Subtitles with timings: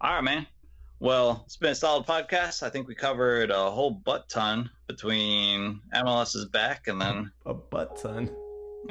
[0.00, 0.46] All right, man.
[1.00, 2.62] Well, it's been a solid podcast.
[2.62, 8.00] I think we covered a whole butt ton between MLS's back and then a butt
[8.00, 8.30] ton.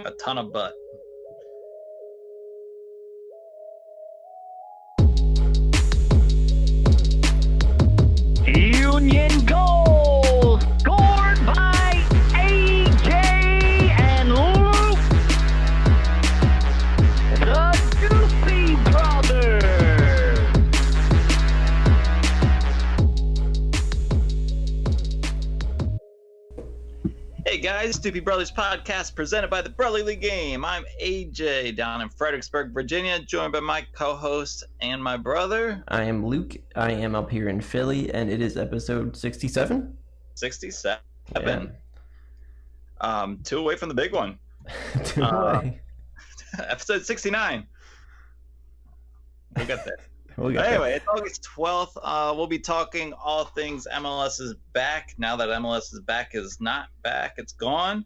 [0.04, 0.74] A ton of butt.
[27.88, 30.66] Guys, Doopy Brothers podcast presented by the Brotherly League Game.
[30.66, 35.86] I'm AJ down in Fredericksburg, Virginia, joined by my co-host and my brother.
[35.88, 36.58] I am Luke.
[36.76, 39.98] I am up here in Philly, and it is episode sixty-seven.
[40.36, 41.00] Sixty-seven.
[41.34, 41.66] Yeah.
[43.00, 44.38] Um, two away from the big one.
[45.06, 45.80] two uh, away.
[46.60, 47.66] episode sixty-nine.
[49.56, 50.00] We got there.
[50.38, 51.98] We'll anyway, it's August 12th.
[52.00, 55.16] Uh, we'll be talking all things MLS is back.
[55.18, 58.06] Now that MLS is back is not back, it's gone.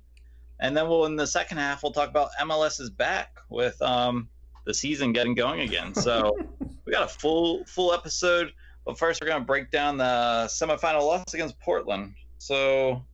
[0.62, 4.30] And then we'll in the second half we'll talk about MLS is back with um,
[4.66, 5.94] the season getting going again.
[6.02, 6.38] So
[6.86, 8.54] we got a full full episode.
[8.86, 12.14] But first we're gonna break down the semifinal loss against Portland.
[12.38, 13.06] So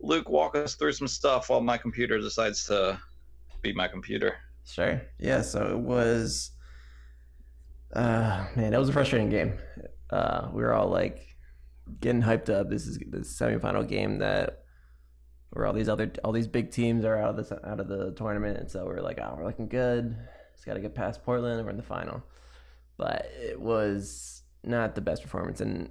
[0.00, 2.98] Luke, walk us through some stuff while my computer decides to
[3.60, 4.36] be my computer.
[4.64, 5.02] Sure.
[5.18, 6.51] Yeah, so it was
[7.92, 9.58] uh, man, that was a frustrating game.
[10.10, 11.26] Uh, we were all like
[12.00, 12.70] getting hyped up.
[12.70, 14.64] This is the semifinal game that
[15.50, 18.12] where all these other all these big teams are out of this out of the
[18.12, 20.16] tournament, and so we're like, oh, we're looking good.
[20.54, 22.22] Just got to get past Portland, and we're in the final.
[22.96, 25.90] But it was not the best performance, and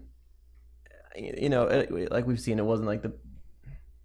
[1.15, 3.13] you know, it, like we've seen, it wasn't like the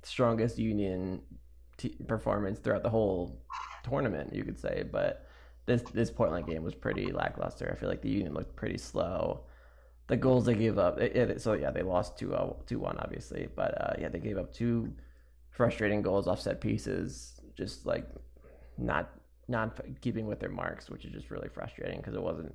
[0.02, 1.22] strongest Union
[1.76, 3.42] t- performance throughout the whole
[3.88, 5.25] tournament, you could say, but
[5.66, 7.70] this this Portland game was pretty lackluster.
[7.70, 9.42] I feel like the Union looked pretty slow.
[10.06, 12.98] The goals they gave up, it, it, so yeah, they lost 2 uh, 2 1,
[12.98, 13.48] obviously.
[13.54, 14.92] But uh, yeah, they gave up two
[15.50, 18.08] frustrating goals off set pieces, just like
[18.78, 19.10] not
[19.48, 22.54] not keeping with their marks, which is just really frustrating because it wasn't.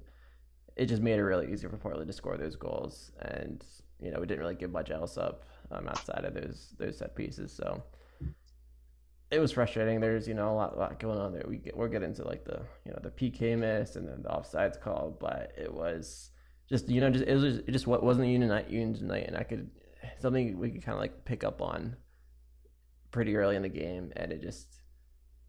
[0.78, 3.64] It just made it really easy for Portland to score those goals, and
[4.02, 7.14] you know we didn't really give much else up um, outside of those those set
[7.14, 7.52] pieces.
[7.52, 7.84] So
[9.32, 10.00] it was frustrating.
[10.02, 11.44] There's you know a lot, lot going on there.
[11.48, 14.30] We get we'll get into like the you know the PK miss and then the
[14.30, 16.32] offsides call, but it was
[16.70, 19.08] just you know just it was just, it just what wasn't a union night union
[19.08, 19.70] night, and I could
[20.20, 21.96] something we could kind of like pick up on
[23.12, 24.82] pretty early in the game, and it just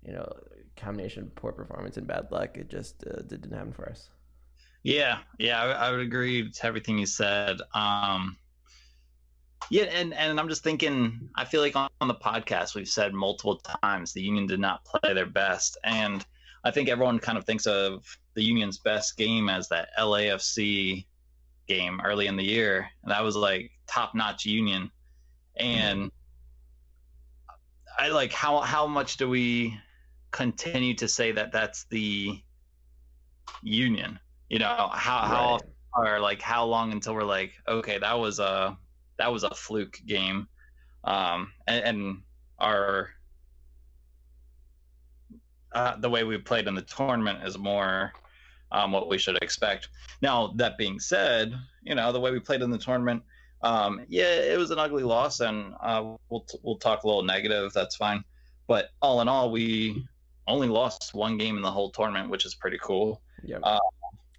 [0.04, 0.30] you know
[0.76, 2.56] combination of poor performance and bad luck.
[2.56, 4.10] It just uh, didn't happen for us.
[4.84, 7.58] Yeah, yeah, I, I would agree to everything you said.
[7.74, 8.36] Um,
[9.70, 11.28] yeah, and and I'm just thinking.
[11.34, 14.84] I feel like on, on the podcast we've said multiple times the Union did not
[14.84, 16.24] play their best, and
[16.64, 21.04] I think everyone kind of thinks of the Union's best game as that LAFC
[21.66, 24.90] game early in the year, and that was like top notch Union.
[25.56, 26.10] And
[27.98, 29.78] I like how how much do we
[30.30, 32.40] continue to say that that's the
[33.62, 34.18] Union?
[34.48, 35.60] You know how how
[35.94, 38.76] or like how long until we're like okay that was a
[39.18, 40.48] that was a fluke game,
[41.04, 42.22] um, and, and
[42.58, 43.10] our
[45.74, 48.12] uh, the way we played in the tournament is more
[48.70, 49.88] um, what we should expect.
[50.20, 53.22] Now that being said, you know the way we played in the tournament,
[53.62, 57.22] um, yeah, it was an ugly loss, and uh, we'll t- we'll talk a little
[57.22, 57.72] negative.
[57.72, 58.24] That's fine,
[58.66, 60.06] but all in all, we
[60.46, 63.22] only lost one game in the whole tournament, which is pretty cool.
[63.44, 63.78] Yeah, uh,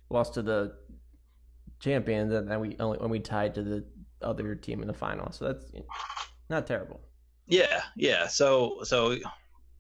[0.10, 0.76] lost to the
[1.80, 3.84] champions, and then we only when we tied to the
[4.24, 5.32] other team in the final.
[5.32, 5.72] So that's
[6.50, 7.02] not terrible.
[7.48, 8.28] Yeah, yeah.
[8.28, 9.18] So so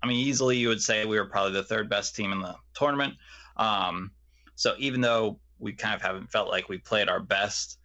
[0.01, 2.55] I mean easily you would say we were probably the third best team in the
[2.73, 3.13] tournament.
[3.57, 4.11] Um
[4.55, 7.79] so even though we kind of haven't felt like we played our best,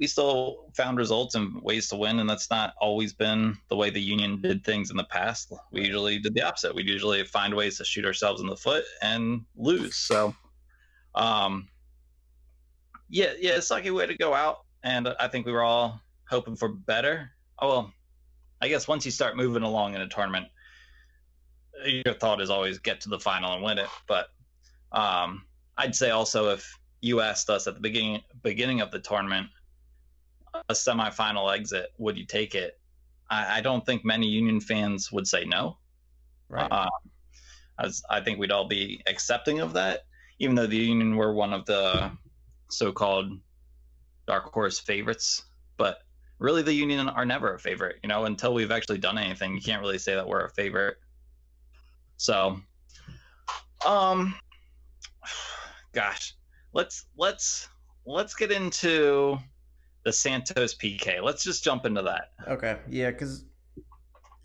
[0.00, 3.90] we still found results and ways to win, and that's not always been the way
[3.90, 5.52] the union did things in the past.
[5.72, 6.74] We usually did the opposite.
[6.74, 9.96] We usually find ways to shoot ourselves in the foot and lose.
[9.96, 10.34] So,
[11.14, 11.68] um,
[13.10, 16.00] yeah, yeah, it's like a way to go out and I think we were all
[16.28, 17.30] hoping for better.
[17.58, 17.92] Oh well,
[18.60, 20.46] I guess once you start moving along in a tournament,
[21.84, 23.88] your thought is always get to the final and win it.
[24.06, 24.28] But
[24.92, 25.44] um,
[25.76, 29.48] I'd say also if you asked us at the beginning beginning of the tournament,
[30.68, 32.78] a semifinal exit, would you take it?
[33.30, 35.78] I, I don't think many Union fans would say no.
[36.48, 36.70] Right.
[36.70, 36.88] Uh,
[37.78, 40.00] as I think we'd all be accepting of that,
[40.38, 42.10] even though the Union were one of the
[42.70, 43.32] so-called
[44.30, 45.42] dark horse favorites,
[45.76, 45.98] but
[46.38, 47.96] really the Union are never a favorite.
[48.04, 50.96] You know, until we've actually done anything, you can't really say that we're a favorite.
[52.16, 52.60] So,
[53.84, 54.34] um,
[55.92, 56.34] gosh,
[56.72, 57.68] let's let's
[58.06, 59.36] let's get into
[60.04, 61.20] the Santos PK.
[61.22, 62.30] Let's just jump into that.
[62.48, 62.78] Okay.
[62.88, 63.44] Yeah, because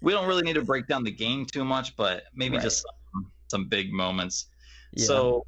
[0.01, 2.63] We don't really need to break down the game too much, but maybe Right.
[2.63, 2.81] just
[3.13, 4.47] some, some big moments.
[4.93, 5.05] yeah.
[5.05, 5.45] So,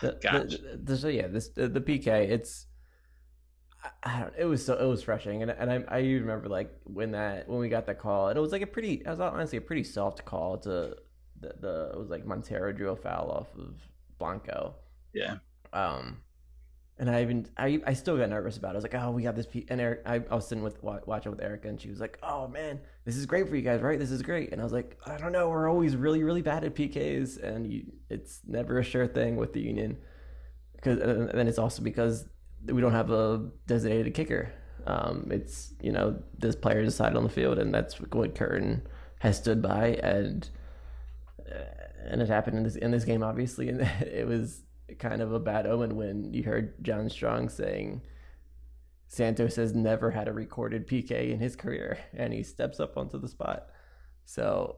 [0.00, 2.06] the, the, the, so yeah, this the, the PK.
[2.30, 2.66] It's
[4.04, 4.32] I, don't.
[4.38, 7.58] It was so it was frustrating, and and I I remember like when that when
[7.58, 8.94] we got that call, and it was like a pretty.
[8.94, 10.96] It was honestly a pretty soft call to
[11.40, 11.90] the the.
[11.94, 13.74] It was like Monteiro drew a foul off of
[14.18, 14.76] Blanco.
[15.12, 15.36] yeah.
[15.72, 16.18] Um,
[16.98, 18.72] and I even I I still got nervous about it.
[18.72, 19.46] I was like, oh, we got this.
[19.46, 19.66] P-.
[19.68, 22.46] And Eric, I, I was sitting with watching with Erica, and she was like, oh
[22.46, 23.98] man, this is great for you guys, right?
[23.98, 24.52] This is great.
[24.52, 27.66] And I was like, I don't know, we're always really really bad at PKs, and
[27.66, 29.96] you, it's never a sure thing with the Union.
[30.76, 32.26] Because and then it's also because
[32.66, 34.52] we don't have a designated kicker.
[34.86, 38.86] Um, it's you know this player decided on the field, and that's what Curtin
[39.20, 40.48] has stood by, and
[42.04, 44.62] and it happened in this in this game, obviously, and it was
[44.98, 48.02] kind of a bad omen when you heard John Strong saying
[49.08, 53.18] Santos has never had a recorded PK in his career, and he steps up onto
[53.18, 53.66] the spot.
[54.24, 54.76] So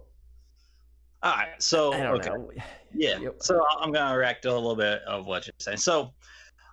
[1.23, 1.63] All right.
[1.63, 2.31] So, okay.
[2.31, 2.51] know.
[2.95, 3.19] Yeah.
[3.41, 5.79] So I'm gonna react to a little bit of what you're saying.
[5.79, 6.13] So,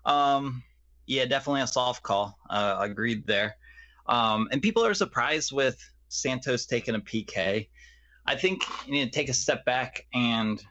[0.05, 0.63] um,
[1.07, 2.37] yeah, definitely a soft call.
[2.49, 3.55] Uh, agreed there.
[4.07, 5.77] Um, and people are surprised with
[6.09, 7.67] Santos taking a PK.
[8.25, 10.63] I think you need to take a step back and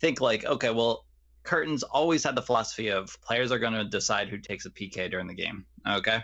[0.00, 1.04] think like, okay, well,
[1.44, 5.10] Curtin's always had the philosophy of players are going to decide who takes a PK
[5.10, 5.66] during the game.
[5.86, 6.20] Okay.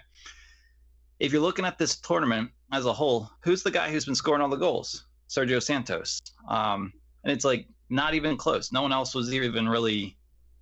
[1.19, 4.41] If you're looking at this tournament as a whole, who's the guy who's been scoring
[4.41, 5.05] all the goals?
[5.29, 6.21] Sergio Santos.
[6.49, 6.93] Um,
[7.25, 8.73] and it's like not even close.
[8.73, 10.17] No one else was even really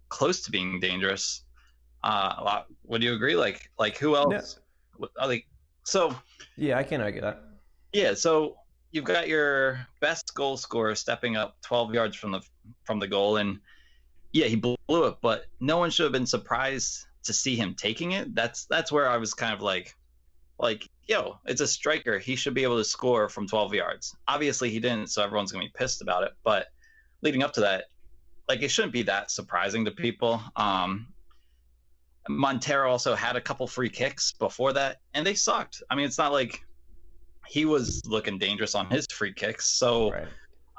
[0.08, 1.44] close to being dangerous.
[2.04, 3.34] Uh, would you agree?
[3.36, 4.58] Like, like who else?
[4.96, 5.46] What- Like,
[5.84, 6.14] so
[6.56, 7.42] Yeah, I can't argue that.
[7.92, 8.14] yeah.
[8.14, 8.56] So
[8.92, 12.40] you've got your best goal scorer stepping up 12 yards from the
[12.84, 13.58] from the goal, and
[14.32, 18.12] yeah, he blew it, but no one should have been surprised to see him taking
[18.12, 18.34] it.
[18.34, 19.96] That's that's where I was kind of like,
[20.58, 22.18] like, yo, it's a striker.
[22.18, 24.14] He should be able to score from 12 yards.
[24.28, 26.32] Obviously, he didn't, so everyone's gonna be pissed about it.
[26.44, 26.66] But
[27.22, 27.84] leading up to that,
[28.48, 30.40] like, it shouldn't be that surprising to people.
[30.56, 31.08] Um,
[32.28, 35.82] Monteiro also had a couple free kicks before that, and they sucked.
[35.90, 36.60] I mean, it's not like
[37.46, 40.28] he was looking dangerous on his free kicks, so Right.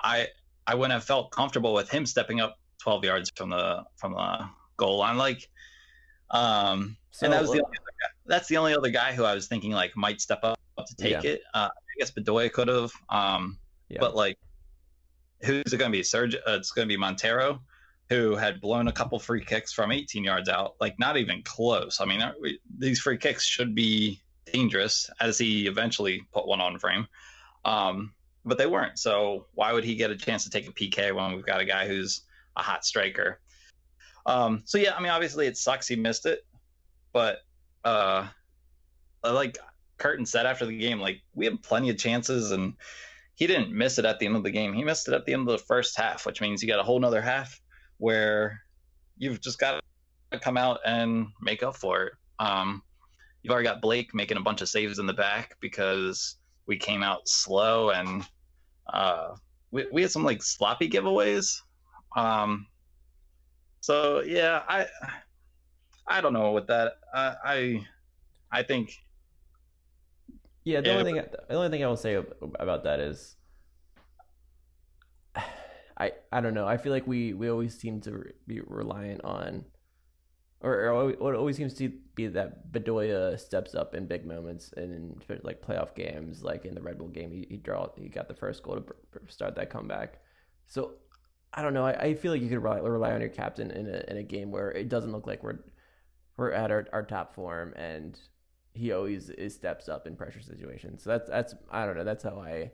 [0.04, 0.28] I
[0.68, 4.48] I wouldn't have felt comfortable with him stepping up 12 yards from the from the
[4.78, 5.18] goal line.
[5.18, 5.50] Like,
[6.32, 9.24] um, So and that was the only other guy, that's the only other guy who
[9.24, 11.32] I was thinking like might step up to take Yeah.
[11.32, 11.42] it.
[11.54, 13.58] Uh, I guess Bedoya could have, um,
[13.90, 13.98] yeah.
[14.00, 14.38] but like,
[15.42, 16.04] who's it going to be?
[16.04, 16.36] Serge?
[16.36, 17.60] Uh, it's going to be Monteiro,
[18.10, 20.76] who had blown a couple free kicks from 18 yards out.
[20.82, 22.02] Like, not even close.
[22.02, 24.20] I mean, we, these free kicks should be
[24.52, 27.08] dangerous, as he eventually put one on frame.
[27.66, 28.14] Um,
[28.46, 28.98] but they weren't.
[28.98, 31.66] So why would he get a chance to take a PK when we've got a
[31.66, 32.22] guy who's
[32.56, 33.40] a hot striker?
[34.26, 36.46] Um, so yeah, I mean, obviously it sucks he missed it,
[37.14, 37.40] but
[37.84, 38.28] uh,
[39.24, 39.58] like
[39.98, 42.74] Curtin said after the game, like we had plenty of chances and
[43.36, 44.74] he didn't miss it at the end of the game.
[44.74, 46.84] He missed it at the end of the first half, which means you got a
[46.84, 47.62] whole nother half
[48.00, 48.62] where
[49.18, 49.82] you've just got
[50.32, 52.14] to come out and make up for it.
[52.40, 52.84] Um,
[53.44, 56.38] you've already got Blake making a bunch of saves in the back because
[56.68, 58.28] we came out slow and
[58.94, 59.36] uh,
[59.72, 61.56] we, we had some like sloppy giveaways.
[62.18, 62.68] Um,
[63.82, 64.88] so yeah, I
[66.08, 66.96] I don't know with that.
[67.14, 67.88] I I,
[68.52, 68.92] I think
[70.64, 71.16] Yeah, the Yeah, only thing
[71.50, 72.16] the only thing I will say
[72.60, 73.38] about that is
[76.00, 76.68] I I don't know.
[76.68, 79.66] I feel like we we always seem to be reliant on
[80.62, 84.74] or, or always- what always seems to be that Bedoya steps up in big moments
[84.76, 88.10] and in like playoff games, like in the Red Bull game, he, he draw he
[88.10, 88.86] got the first goal to
[89.28, 90.20] start that comeback.
[90.68, 90.96] So
[91.54, 91.86] I don't know.
[91.86, 94.24] I, I feel like you could rely, rely on your captain in a in a
[94.24, 95.60] game where it doesn't look like we're
[96.38, 98.20] we're at our, our top form and
[98.74, 101.04] he always is steps up in pressure situations.
[101.04, 102.04] So that's that's I don't know.
[102.04, 102.72] That's how I,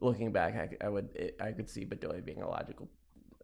[0.00, 2.88] looking back, I, I would I could see Bedoya being a logical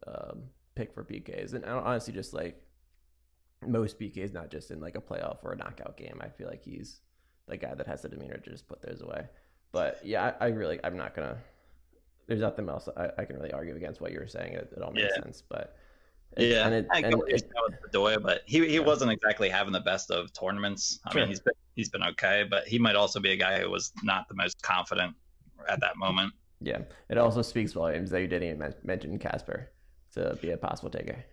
[0.05, 0.43] um,
[0.75, 2.61] pick for PKs, and honestly, just like
[3.65, 6.19] most PKs, not just in like a playoff or a knockout game.
[6.21, 7.01] I feel like he's
[7.47, 9.27] the guy that has the demeanor to just put those away.
[9.71, 11.37] But yeah, I, I really I'm not gonna.
[12.27, 14.53] There's nothing else I, I can really argue against what you were saying.
[14.53, 15.23] It, it all makes Yeah.
[15.23, 15.75] sense, but
[16.35, 18.75] it- yeah, and it, I and get what you're it- with Bedoya, but he he
[18.75, 18.79] Yeah.
[18.81, 20.99] wasn't exactly having the best of tournaments.
[21.05, 21.21] I Sure.
[21.21, 23.93] mean, he's been he's been okay, but he might also be a guy who was
[24.03, 25.15] not the most confident
[25.69, 26.33] at that moment.
[26.59, 29.67] Yeah, it also speaks volumes that you didn't even mention Kacper
[30.15, 31.23] to be a possible taker.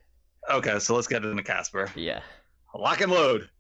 [0.51, 1.91] Okay, so let's get into Kacper.
[1.97, 2.21] Yeah.
[2.75, 3.49] Lock and load.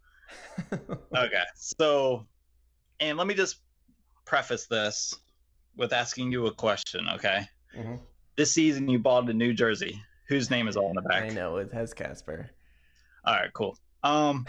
[1.17, 2.27] Okay, so,
[3.01, 3.59] and let me just
[4.25, 5.15] preface this
[5.77, 7.07] with asking you a question.
[7.15, 8.01] Okay, Mhm.
[8.37, 10.01] this season you bought a New Jersey.
[10.29, 11.25] Whose name is all in the back?
[11.25, 12.49] I know it has Kacper.
[13.25, 13.79] All right, cool.
[14.03, 14.47] Um,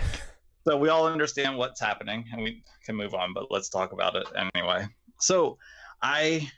[0.67, 3.33] so we all understand what's happening, and we can move on.
[3.33, 4.87] But let's talk about it anyway.
[5.19, 5.57] So
[6.01, 6.49] I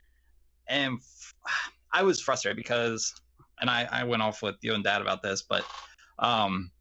[0.70, 1.00] am.
[1.92, 3.14] I was frustrated because,
[3.62, 5.66] and I I went off with you and Dad about this, but
[6.20, 6.72] um,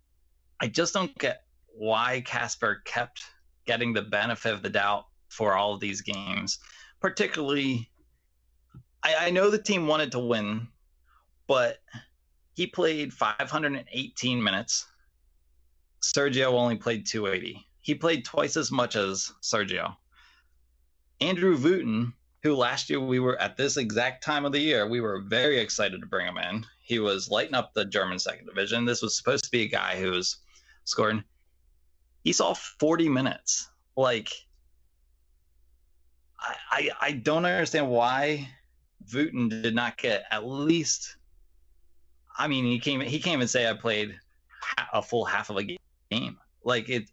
[0.60, 3.22] I just don't get why Kacper kept
[3.66, 6.58] getting the benefit of the doubt for all of these games,
[7.00, 7.90] particularly.
[9.02, 10.68] I, I know the team wanted to win,
[11.46, 11.78] but
[12.54, 14.86] he played 518 minutes.
[16.02, 17.64] Sergio only played 280.
[17.80, 19.94] He played twice as much as Sergio.
[21.20, 22.12] Andrew Wooten,
[22.46, 25.58] who last year we were at this exact time of the year, we were very
[25.58, 26.64] excited to bring him in.
[26.78, 28.84] He was lighting up the German second division.
[28.84, 30.36] This was supposed to be a guy who was
[30.84, 31.24] scoring.
[32.22, 33.68] He saw 40 minutes.
[33.96, 34.30] Like,
[36.38, 38.48] I, I, I don't understand why
[39.12, 41.16] Wooten did not get at least.
[42.38, 43.00] I mean, he came.
[43.00, 44.14] He came and say I played
[44.92, 46.38] a full half of a game.
[46.62, 47.10] Like it,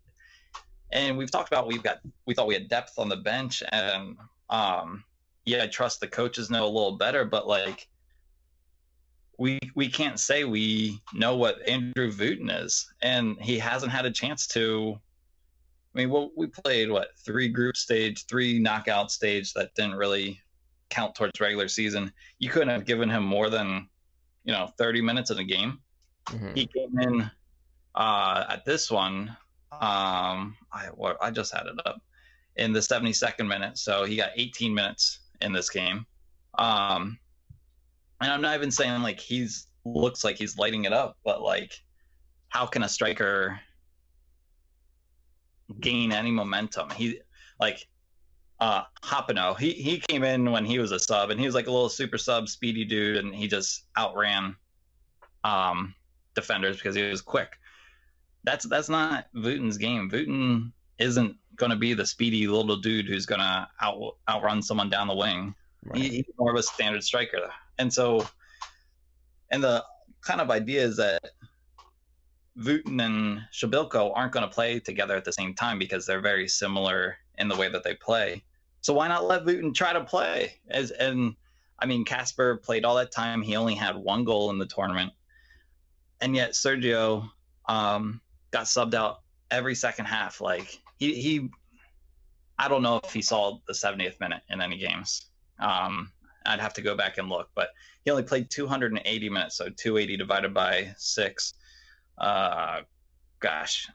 [0.91, 2.01] and we've talked about we've got.
[2.27, 4.17] We thought we had depth on the bench, and
[4.49, 5.03] um,
[5.45, 7.88] yeah, I trust the coaches know a little better, but like.
[9.39, 14.12] We, we can't say we know what Andrew Wooten is, and he hasn't had a
[14.12, 15.00] chance to
[15.93, 20.41] I mean, well, we played what three group stage, three knockout stage that didn't really
[20.89, 22.12] count towards regular season.
[22.39, 23.88] You couldn't have given him more than,
[24.43, 25.79] you know, 30 minutes in a game.
[26.27, 26.55] Mhm.
[26.55, 27.31] He came in
[27.93, 29.35] uh, at this one.
[29.71, 32.01] Um, I what I just had it up
[32.55, 36.05] in the 72nd minute, so he got 18 minutes in this game.
[36.57, 37.19] Um,
[38.21, 41.73] and I'm not even saying like he's looks like he's lighting it up, but like,
[42.50, 43.59] how can a striker
[45.79, 46.89] gain any momentum?
[46.91, 47.19] He
[47.59, 47.88] like
[48.59, 51.67] uh Hopino, he he came in when he was a sub and he was like
[51.67, 54.55] a little super sub speedy dude and he just outran
[55.43, 55.93] um
[56.35, 57.57] defenders because he was quick.
[58.43, 60.09] That's that's not Wooten's game.
[60.12, 60.73] Wooten
[61.03, 65.53] isn't gonna be the speedy little dude who's gonna out outrun someone down the wing.
[65.86, 66.01] Right.
[66.01, 67.51] He, he's more of a standard striker.
[67.77, 68.27] And so
[69.51, 69.83] and the
[70.22, 71.22] kind of idea is that
[72.55, 76.48] Wooten and Przybylko aren't going to play together at the same time because they're very
[76.48, 78.43] similar in the way that they play.
[78.81, 80.53] So why not let Wooten try to play?
[80.69, 81.36] As and
[81.79, 83.41] I mean, Kacper played all that time.
[83.41, 85.13] He only had one goal in the tournament,
[86.22, 87.29] and yet Sergio
[87.67, 90.41] um, got subbed out every second half.
[90.41, 91.50] Like he he,
[92.57, 95.25] I don't know if he saw the 70th minute in any games.
[95.60, 96.12] Um,
[96.45, 97.69] I'd have to go back and look, but
[98.03, 101.53] he only played 280 minutes, so 280 divided by six
[102.19, 102.81] uh
[103.39, 103.88] gosh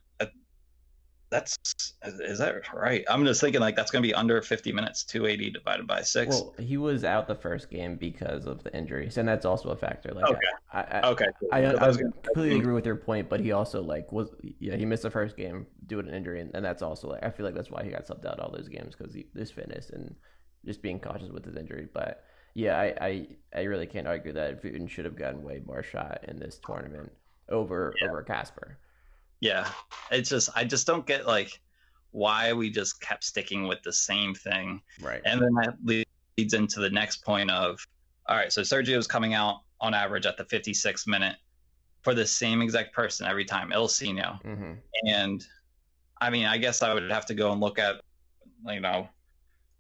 [1.31, 1.57] that's
[2.05, 5.87] is that right i'm just thinking like that's gonna be under 50 minutes 280 divided
[5.87, 9.45] by six Well, he was out the first game because of the injuries, and that's
[9.45, 10.13] also a factor.
[10.13, 10.39] Like, Okay.
[10.73, 13.53] I, I, okay I, I, I was gonna- completely agree with your point, but he
[13.53, 16.65] also like was yeah he missed the first game due to an injury, and, and
[16.65, 18.95] that's also like I feel like that's why he got subbed out all those games
[18.97, 20.15] because his fitness and
[20.65, 21.89] just being cautious with his injury.
[21.93, 25.83] But yeah, I I, I really can't argue that Wooten should have gotten way more
[25.83, 27.13] shot in this tournament
[27.51, 28.09] over Yeah.
[28.09, 28.77] over Kacper.
[29.41, 29.69] Yeah
[30.11, 31.61] it's just i just don't get like
[32.11, 35.21] why we just kept sticking with the same thing Right.
[35.25, 37.79] and then that leads into the next point of
[38.27, 41.37] all right so sergio's coming out on average at the 56th minute
[42.03, 44.41] for the same exact person every time Ilsinho.
[44.43, 44.73] hmm
[45.05, 45.45] and
[46.21, 48.01] I mean, I guess I would have to go and look at,
[48.67, 49.09] you know,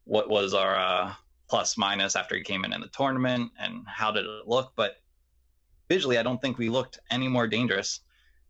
[0.04, 1.12] what was our uh,
[1.50, 4.72] plus minus after he came in in the tournament and how did it look.
[4.76, 4.92] But
[5.88, 8.02] visually, I don't think we looked any more dangerous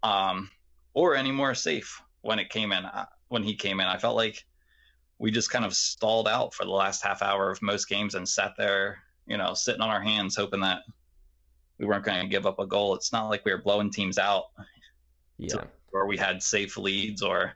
[0.03, 0.51] um,
[0.99, 2.85] or any more safe when it came in.
[2.85, 4.45] Uh, when he came in, I felt like
[5.21, 8.29] we just kind of stalled out for the last half hour of most games and
[8.29, 10.81] sat there, you know, sitting on our hands, hoping that
[11.79, 12.97] we weren't going to give up a goal.
[12.97, 14.47] It's not like we were blowing teams out
[15.37, 15.65] Yeah.
[15.93, 17.53] or we had safe leads or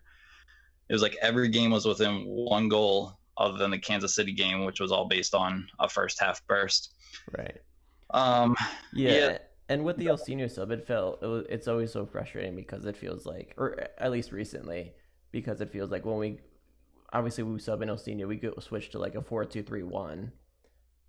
[0.88, 4.64] it was like every game was within one goal other than the Kansas City game
[4.64, 6.94] which was all based on a first half burst.
[7.36, 7.60] Right.
[8.10, 8.54] Um
[8.92, 9.12] Yeah.
[9.12, 9.38] Yeah.
[9.72, 12.94] And with the Ilsinho sub, it felt it was, it's always so frustrating because it
[12.94, 14.92] feels like, or at least recently,
[15.30, 16.40] because it feels like when we
[17.10, 20.32] obviously we sub in Ilsinho, we go switch to like a four two three one,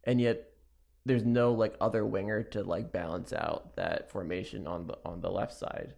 [0.05, 0.45] and yet
[1.05, 5.29] there's no like other winger to like balance out that formation on the on the
[5.29, 5.95] left side.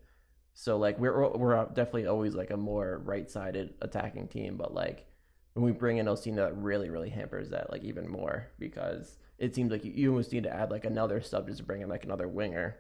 [0.55, 5.05] So like we're we're definitely always like a more right sided attacking team, but like
[5.53, 9.56] when we bring in Ilsinho, that really really hampers that like even more because it
[9.56, 11.89] seems like you, you almost need to add like another sub just to bring in
[11.89, 12.77] like another winger.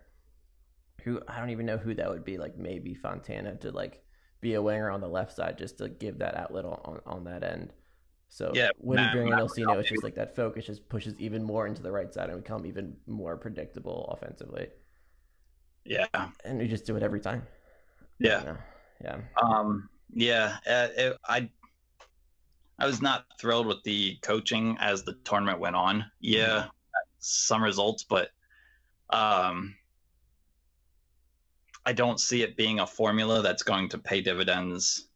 [1.03, 2.37] Who I don't even know who that would be.
[2.37, 4.03] Like maybe Fontana to like
[4.41, 7.43] be a winger on the left side just to give that outlet on on, that
[7.43, 7.73] end.
[8.29, 9.79] So Yeah, when you bring in Matt Ilsinho, Ronaldo.
[9.81, 12.65] it's just like that focus just pushes even more into the right side and become
[12.65, 14.67] even more predictable offensively.
[15.85, 16.07] yeah.
[16.43, 17.43] And we just do it every time.
[18.19, 18.43] Yeah.
[18.43, 18.57] You?
[19.03, 19.17] Yeah.
[19.41, 21.49] Um, yeah, uh, it, I
[22.77, 26.05] I was not thrilled with the coaching as the tournament went on.
[26.19, 26.67] Yeah,
[27.19, 28.29] some results, but
[29.09, 29.75] um,
[31.85, 35.07] I don't see it being a formula that's going to pay dividends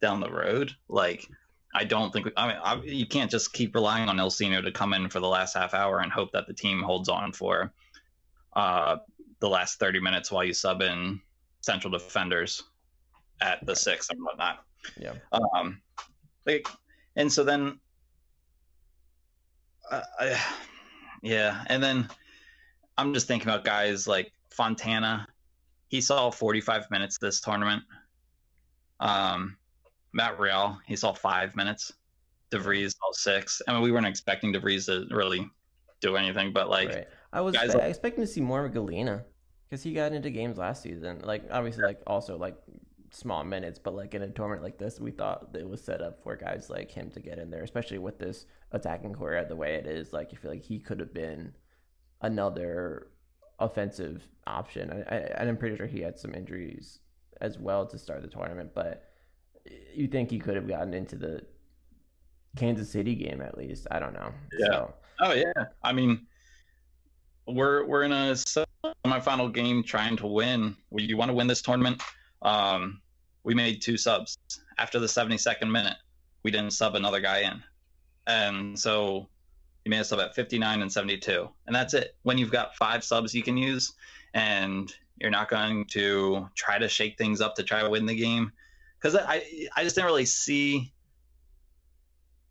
[0.00, 0.72] down the road.
[0.88, 1.28] Like,
[1.74, 2.28] I don't think.
[2.36, 5.28] I mean, I, you can't just keep relying on Ilsinho to come in for the
[5.28, 7.72] last half hour and hope that the team holds on for
[8.54, 8.96] uh,
[9.40, 11.20] the last thirty minutes while you sub in
[11.60, 12.62] central defenders
[13.40, 14.64] at the six and whatnot.
[14.98, 15.14] Yeah.
[15.32, 15.80] Um,
[16.46, 16.68] like,
[17.16, 17.78] and so then,
[19.90, 20.40] uh, I,
[21.22, 22.08] yeah, and then
[22.98, 25.26] I'm just thinking about guys like Fontana.
[25.88, 27.82] He saw 45 minutes this tournament.
[29.00, 29.56] Um,
[30.12, 31.92] Matt Real, he saw five minutes.
[32.50, 33.62] DeVries saw six.
[33.66, 35.50] I mean, we weren't expecting DeVries to really
[36.00, 37.08] do anything, but like, right.
[37.32, 39.24] I was guys I expecting to see more of Ngalina
[39.68, 41.22] because he got into games last season.
[41.24, 42.56] Like obviously, like also like
[43.12, 46.22] small minutes, but like in a tournament like this, we thought it was set up
[46.22, 49.74] for guys like him to get in there, especially with this attacking core the way
[49.74, 50.12] it is.
[50.12, 51.52] Like I feel like he could have been
[52.22, 53.08] another
[53.58, 54.90] offensive option.
[54.90, 57.00] I, I, and I'm pretty sure he had some injuries
[57.40, 59.10] as well to start the tournament, but
[59.94, 61.42] you think he could have gotten into the
[62.56, 63.86] Kansas City game at least?
[63.90, 64.32] I don't know.
[64.58, 64.66] Yeah.
[64.66, 65.52] So, Oh yeah,
[65.84, 66.26] I mean,
[67.46, 70.76] we're we're in a semifinal game trying to win.
[70.90, 72.02] You want to win this tournament.
[72.42, 73.00] Um,
[73.44, 74.38] we made two subs
[74.78, 75.96] after the 72nd minute.
[76.42, 77.62] We didn't sub another guy in,
[78.26, 79.28] and so
[79.84, 82.16] you made a sub at 59 and 72, and that's it.
[82.22, 83.92] When you've got five subs you can use,
[84.34, 88.16] and you're not going to try to shake things up to try to win the
[88.16, 88.52] game,
[88.98, 90.92] because I I just didn't really see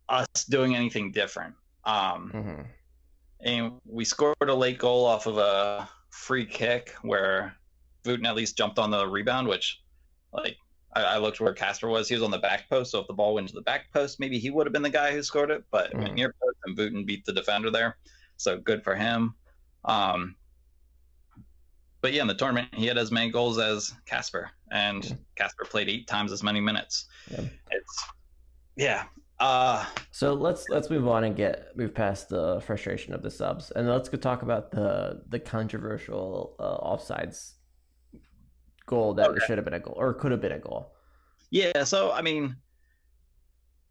[0.08, 1.54] us doing anything different.
[1.84, 2.66] Um, mhm.
[3.40, 7.56] and we scored a late goal off of a free kick where
[8.04, 9.80] Wooten at least jumped on the rebound, which,
[10.32, 10.56] like,
[10.94, 12.08] I, I looked where Kacper was.
[12.08, 14.20] He was on the back post, so if the ball went to the back post,
[14.20, 15.64] maybe he would have been the guy who scored it.
[15.70, 16.16] But it went Mhm.
[16.16, 17.96] near post, and Wooten beat the defender there,
[18.36, 19.34] so good for him.
[19.84, 20.36] Um,
[22.00, 25.16] but yeah, in the tournament, he had as many goals as Kacper, and Yeah.
[25.36, 27.06] Kacper played eight times as many minutes.
[27.30, 27.44] Yeah.
[27.70, 28.04] It's
[28.76, 29.04] yeah.
[29.38, 33.70] Uh, So let's let's move on and get move past the frustration of the subs,
[33.72, 37.54] and let's go talk about the the controversial uh, offsides
[38.92, 39.40] goal that Okay.
[39.46, 40.92] should have been a goal or could have been a goal.
[41.50, 42.56] Yeah, so I mean,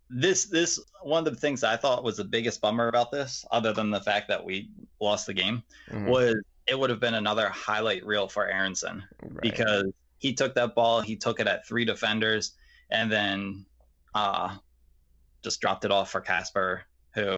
[0.09, 3.73] this this one of the things I thought was the biggest bummer about this, other
[3.73, 6.07] than the fact that we lost the game, Mhm.
[6.09, 6.35] was
[6.67, 9.41] it would have been another highlight reel for Aaronson Right.
[9.41, 9.85] because
[10.19, 12.55] he took that ball, he took it at three defenders,
[12.91, 13.65] and then
[14.13, 14.57] uh,
[15.43, 16.81] just dropped it off for Kacper,
[17.15, 17.35] who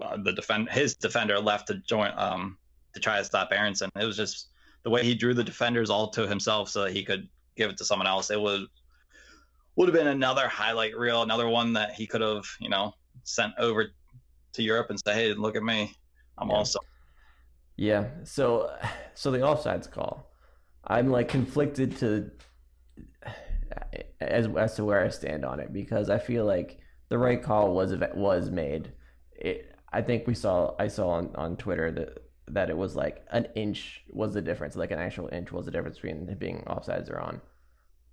[0.00, 2.56] uh, the defend his defender left to join um
[2.94, 3.90] to try to stop Aaronson.
[4.00, 4.48] It was just
[4.88, 7.76] the way he drew the defenders all to himself so that he could give it
[7.76, 8.30] to someone else.
[8.30, 8.66] It was
[9.76, 13.52] would have been another highlight reel, another one that he could have, you know, sent
[13.58, 13.88] over
[14.54, 15.94] to Europe and say, "Hey, look at me,
[16.38, 16.56] I'm Yeah.
[16.56, 16.78] also."
[17.76, 18.24] Yeah.
[18.24, 18.74] So
[19.14, 20.32] so the offsides call,
[20.84, 22.30] I'm like conflicted to
[24.22, 26.78] as as to where I stand on it because I feel like
[27.10, 28.94] the right call was was made.
[29.32, 33.24] It, I think we saw I saw on, on Twitter that that it was like
[33.30, 37.10] an inch was the difference, like an actual inch was the difference between being offsides
[37.10, 37.40] or on.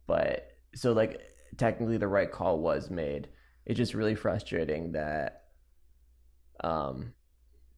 [0.07, 1.21] But so like
[1.57, 3.29] technically the right call was made.
[3.65, 5.43] It's just really frustrating that
[6.63, 7.13] um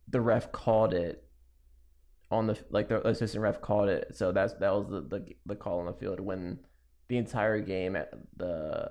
[0.07, 1.23] the ref called it
[2.29, 5.55] on the like the assistant ref called it so that's that was the the, the
[5.55, 6.59] call on the field when
[7.07, 8.89] the entire game at the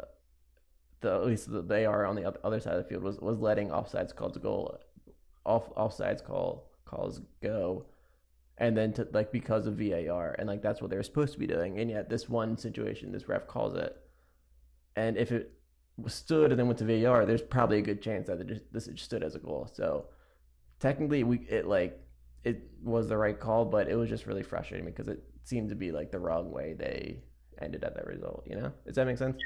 [1.00, 3.38] the at least the, they are on the other side of the field was was
[3.38, 4.78] letting offsides calls go
[5.44, 7.86] off offsides call calls go.
[8.58, 11.46] And then to like because of VAR and like that's what they're supposed to be
[11.46, 11.78] doing.
[11.78, 13.94] And yet this one situation this ref calls it.
[14.96, 15.52] And if it
[16.06, 18.86] stood and then went to VAR there's probably a good chance that it just, this
[18.86, 19.68] just stood as a goal.
[19.70, 20.06] So
[20.80, 22.00] technically we it like
[22.44, 25.74] it was the right call, but it was just really frustrating because it seemed to
[25.74, 27.24] be like the wrong way they
[27.60, 28.46] ended at that result.
[28.48, 29.36] You know, does that make sense?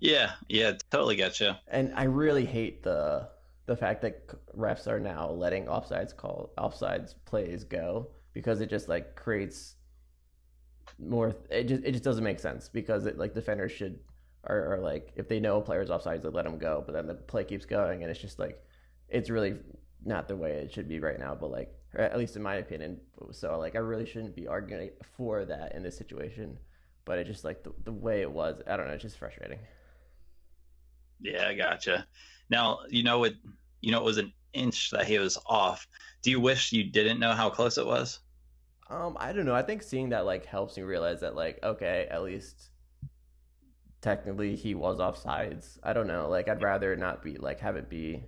[0.00, 1.52] Yeah, yeah, yeah, totally you.
[1.66, 3.28] And I really hate the
[3.68, 4.26] the fact that
[4.56, 9.76] refs are now letting offsides call offsides plays go because it just like creates
[10.98, 11.36] more.
[11.50, 14.00] It just it just doesn't make sense because it like defenders should
[14.44, 17.06] are, are like if they know a player's offsides, they let him go, but then
[17.06, 18.64] the play keeps going, and it's just like
[19.10, 19.56] it's really
[20.02, 21.34] not the way it should be right now.
[21.34, 22.98] But like, at least in my opinion,
[23.32, 26.58] so like I really shouldn't be arguing for that in this situation.
[27.04, 29.58] But it just like the, the way it was, I don't know, it's just frustrating.
[31.20, 32.06] Yeah, gotcha.
[32.50, 33.34] Now you know it.
[33.80, 35.86] You know it was an inch that he was off.
[36.22, 38.20] Do you wish you didn't know how close it was?
[38.90, 39.54] Um, I don't know.
[39.54, 42.70] I think seeing that like helps me realize that like okay, at least
[44.00, 45.78] technically he was offsides.
[45.82, 46.28] I don't know.
[46.28, 48.24] Like I'd rather not be like have it be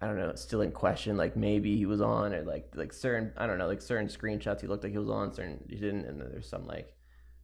[0.00, 1.16] I don't know, still in question.
[1.16, 4.60] Like maybe he was on or like like certain I don't know, like certain screenshots
[4.60, 6.92] he looked like he was on, certain he didn't, and then there's some like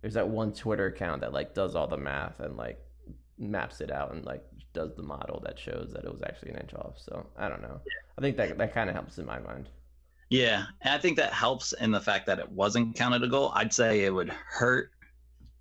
[0.01, 2.81] there's that one Twitter account that like does all the math and like
[3.39, 6.59] maps it out and like does the model that shows that it was actually an
[6.59, 6.95] inch off.
[6.99, 7.81] So I don't know.
[8.17, 9.69] I think that that kind of helps in my mind.
[10.31, 13.51] Yeah, and I think that helps in the fact that it wasn't counted a goal.
[13.55, 14.91] I'd say it would hurt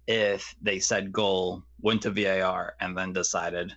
[0.08, 3.74] if they said goal, went to VAR, and then decided.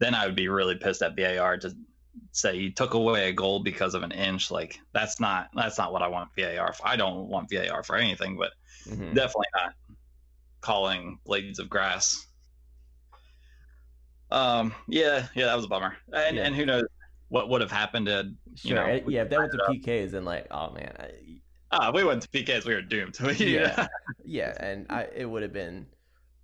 [0.00, 1.74] Then I would be really pissed at VAR to
[2.32, 4.50] say you took away a goal because of an inch.
[4.50, 6.86] Like that's not that's not what I want VAR for.
[6.86, 8.52] I don't want VAR for anything, but
[8.86, 9.14] Mhm.
[9.14, 9.74] definitely not
[10.60, 12.26] calling blades of grass.
[14.34, 15.96] Um, yeah, yeah, that was a bummer.
[16.12, 16.46] And Yeah.
[16.46, 16.84] and who knows
[17.28, 18.74] what would have happened to Sure.
[18.74, 22.22] know, yeah, if that went to PKs, then like, oh man, I, ah, we went
[22.22, 23.18] to PKs, we were doomed.
[23.40, 23.88] yeah,
[24.24, 25.86] yeah, and I it would have been,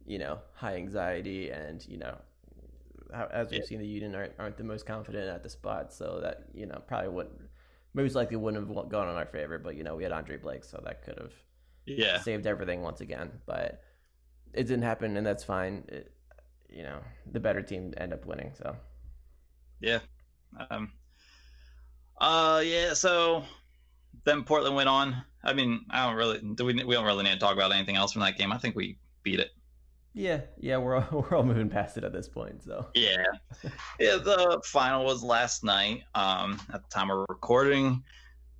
[0.06, 2.18] you know, high anxiety, and you know,
[3.32, 3.66] as we've Yeah.
[3.66, 6.82] seen, the Union aren't, aren't the most confident at the spot, so that you know
[6.86, 7.40] probably wouldn't,
[7.94, 9.58] most likely wouldn't have gone in our favor.
[9.58, 11.32] But you know, we had Andre Blake, so that could have
[11.86, 12.20] yeah.
[12.20, 13.30] saved everything once again.
[13.46, 13.82] But
[14.52, 15.84] it didn't happen, and that's fine.
[15.88, 16.12] It,
[16.72, 18.52] you know, the better team end up winning.
[18.54, 18.76] So
[19.80, 19.98] Yeah.
[20.70, 20.92] Um,
[22.20, 22.94] uh, yeah.
[22.94, 23.44] So
[24.24, 25.24] then Portland went on.
[25.42, 27.96] I mean, I don't really do we we don't really need to talk about anything
[27.96, 28.52] else from that game.
[28.52, 29.50] I think we beat it.
[30.12, 32.62] yeah, yeah, we're all, we're all moving past it at this point.
[32.62, 33.24] So Yeah.
[33.98, 34.16] Yeah.
[34.16, 36.02] The final was last night.
[36.14, 38.02] Um, at the time of recording,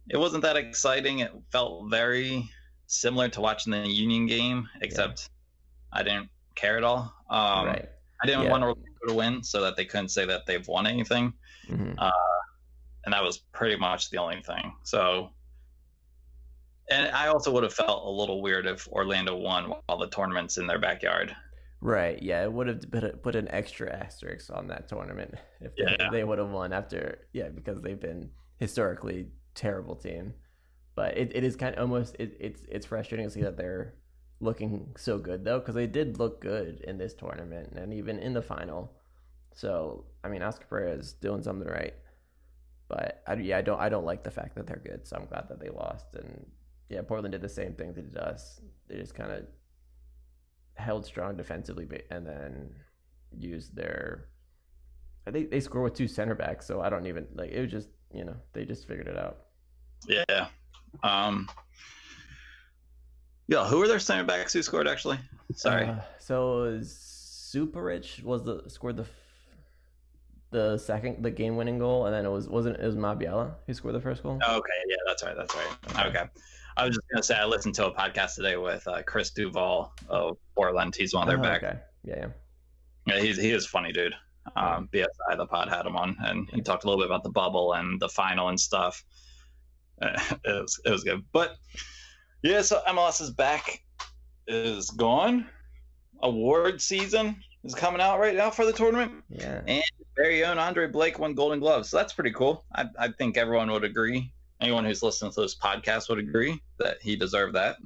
[0.09, 1.21] it wasn't that exciting.
[1.21, 2.49] It felt very
[2.87, 5.31] similar to watching the Union game, except
[5.93, 7.15] I didn't care at all.
[7.29, 7.89] Um, right.
[8.23, 8.51] I didn't Yeah.
[8.51, 11.33] want Orlando to win so that they couldn't say that they've won anything.
[11.69, 11.93] hmm
[13.07, 14.75] and that was pretty much the only thing.
[14.83, 15.31] So,
[16.91, 20.59] and I also would have felt a little weird if Orlando won while the tournament's
[20.59, 21.35] in their backyard.
[21.81, 22.23] Right.
[22.23, 25.97] Yeah, it would have put, a, put an extra asterisk on that tournament if they,
[25.99, 26.11] Yeah.
[26.13, 27.27] they would have won after.
[27.33, 28.29] Yeah, because they've been
[28.59, 30.35] historically terrible team.
[30.95, 33.95] But it, it is kind of almost it, it's it's frustrating to see that they're
[34.41, 38.33] looking so good though because they did look good in this tournament and even in
[38.33, 38.93] the final.
[39.55, 41.95] So I mean, Oscar Pareja is doing something right.
[42.89, 45.07] But I, yeah, I don't I don't like the fact that they're good.
[45.07, 46.07] So I'm glad that they lost.
[46.15, 46.47] And
[46.89, 48.61] yeah, Portland did the same thing they did us.
[48.89, 49.45] They just kind of
[50.75, 52.71] held strong defensively and then
[53.37, 54.27] used their
[55.27, 57.71] I think they score with two center backs, so I don't even like it was
[57.71, 59.39] just you know, they just figured it out.
[60.09, 60.49] Yeah.
[61.03, 61.49] Um.
[63.51, 63.67] Yeah.
[63.67, 64.89] Who were their center backs who scored?
[64.89, 65.19] Actually,
[65.55, 65.87] sorry.
[65.87, 69.05] Uh, so it was Zuparic was the scored the
[70.51, 73.75] the second the game winning goal and then it was wasn't it was Mabiala who
[73.75, 74.37] scored the first goal?
[74.43, 74.71] okay.
[74.89, 74.97] Yeah.
[75.07, 75.37] That's right.
[75.37, 76.07] That's right.
[76.07, 76.25] Okay.
[76.77, 79.93] I was just gonna say I listened to a podcast today with uh, Chris Duvall
[80.09, 80.95] of Portland.
[80.97, 81.63] He's one of their Oh, back.
[81.63, 81.79] okay.
[82.05, 82.27] Yeah, yeah.
[83.07, 84.15] Yeah, he's he is funny dude.
[84.57, 87.31] Um, BSI the pod had him on, and he talked a little bit about the
[87.31, 89.05] bubble and the final and stuff.
[90.01, 91.57] Uh, it was it was good, but
[92.43, 92.63] yeah.
[92.63, 93.83] So MLS is back,
[94.47, 95.47] is gone.
[96.23, 99.13] Award season is coming out right now for the tournament.
[99.29, 99.63] Yeah.
[99.67, 99.83] And
[100.17, 102.65] very own Andre Blake won Golden Glove, so that's pretty cool.
[102.75, 104.33] I I think everyone would agree.
[104.61, 107.77] Anyone who's listening to this podcast would agree that he deserved that.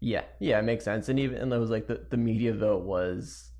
[0.00, 1.08] Yeah, yeah, it makes sense.
[1.08, 3.50] And even and it was like the, the media vote was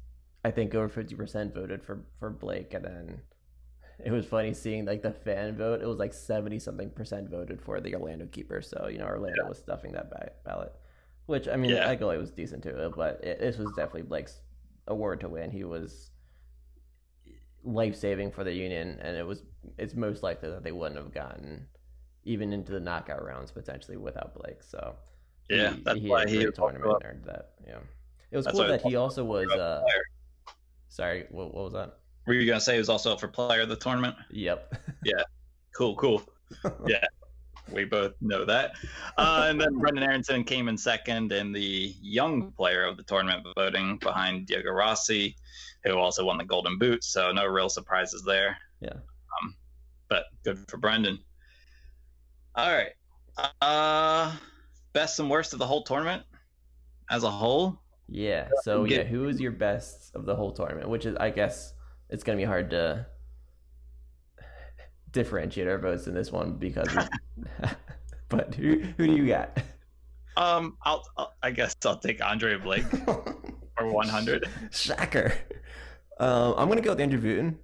[0.45, 3.21] I think over fifty percent voted for for Blake and then
[4.05, 5.81] it was funny seeing like the fan vote.
[5.83, 8.63] It was like seventy something percent voted for the Orlando keeper.
[8.63, 10.73] So, you know, Orlando was stuffing that ba- ballot.
[11.27, 11.95] Which I mean, Yeah.
[11.95, 14.41] Egole was decent too, but it, this was definitely Blake's
[14.89, 15.51] award to win.
[15.51, 16.11] He was
[17.63, 19.43] life saving for the Union, and it was
[19.79, 21.67] it's most likely that they wouldn't have gotten
[22.25, 24.63] even into the knockout rounds potentially without Blake.
[24.63, 24.97] So
[25.49, 27.51] Yeah, he, that's he why he tournament and earned that.
[27.67, 27.79] Yeah,
[28.31, 29.51] it was That's cool that he also was.
[29.51, 29.83] Uh,
[30.89, 32.00] sorry, what, what was that?
[32.27, 34.17] Were you gonna say he was also for player of the tournament?
[34.31, 34.75] Yep.
[35.05, 35.23] Yeah.
[35.77, 36.23] Cool, cool.
[36.87, 37.05] Yeah,
[37.73, 38.73] we both know that.
[39.17, 43.47] Uh, and then Brenden Aaronson came in second in the young player of the tournament
[43.55, 45.37] voting behind Diego Rossi,
[45.85, 47.05] who also won the Golden Boot.
[47.05, 48.57] So no real surprises there.
[48.81, 48.95] Yeah.
[48.95, 49.55] Um,
[50.09, 51.19] but good for Brenden.
[52.57, 52.91] All right.
[53.63, 54.35] Uh,
[54.93, 56.25] best and worst of the whole tournament
[57.11, 57.81] as a whole.
[58.09, 58.49] yeah.
[58.65, 60.89] So yeah, who is your best of the whole tournament?
[60.89, 61.73] Which is, I guess,
[62.11, 63.07] it's gonna be hard to
[65.13, 66.89] differentiate our votes in this one because.
[68.29, 69.59] but who who do you got?
[70.37, 73.25] Um, I'll, I'll I guess I'll take Andre Blake for
[73.79, 74.49] 100.
[74.71, 75.33] Shocker.
[76.19, 77.59] Um, I'm gonna go with Andrew Wooten.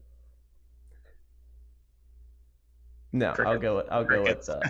[3.13, 3.77] No, I'll go.
[3.77, 4.49] With, I'll go with.
[4.49, 4.61] Uh,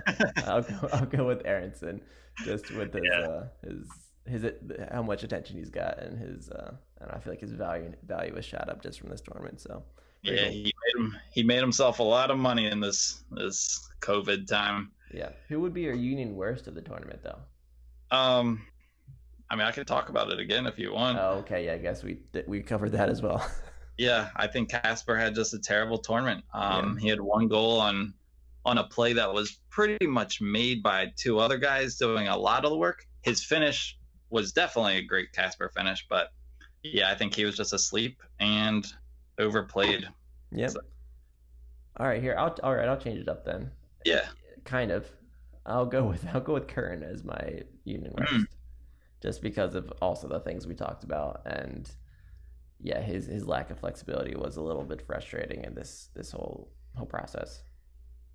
[0.46, 0.88] I'll go.
[0.92, 2.00] I'll go with Aaronson,
[2.44, 3.20] just with his Yeah.
[3.20, 3.88] uh, his
[4.26, 4.52] his
[4.92, 8.34] how much attention he's got and his uh, and I feel like his value value
[8.34, 9.60] was shot up just from this tournament.
[9.60, 9.82] So
[10.22, 10.52] yeah, cool.
[10.52, 14.92] he made him he made himself a lot of money in this this COVID time.
[15.12, 17.38] Yeah, who would be your Union worst of the tournament though?
[18.16, 18.66] Um,
[19.50, 21.18] I mean, I could talk about it again if you want.
[21.18, 21.66] Oh, okay.
[21.66, 23.46] Yeah, I guess we we covered that as well.
[23.98, 26.44] yeah, I think Kacper had just a terrible tournament.
[26.52, 27.02] Um, yeah.
[27.02, 28.14] he had one goal on
[28.64, 32.64] on a play that was pretty much made by two other guys doing a lot
[32.64, 33.06] of the work.
[33.22, 33.96] His finish
[34.28, 36.30] was definitely a great Kacper finish, but
[36.92, 38.86] yeah, I think he was just asleep and
[39.38, 40.08] overplayed.
[40.52, 40.70] Yep.
[40.70, 40.80] So.
[41.98, 42.36] All right, here.
[42.38, 42.88] I'll all right.
[42.88, 43.70] I'll change it up then.
[44.04, 44.26] Yeah.
[44.64, 45.06] Kind of.
[45.64, 48.46] I'll go with I'll go with Curtin as my Union West, mm.
[49.22, 51.90] just because of also the things we talked about, and
[52.80, 56.70] yeah, his his lack of flexibility was a little bit frustrating in this this whole
[56.94, 57.62] whole process.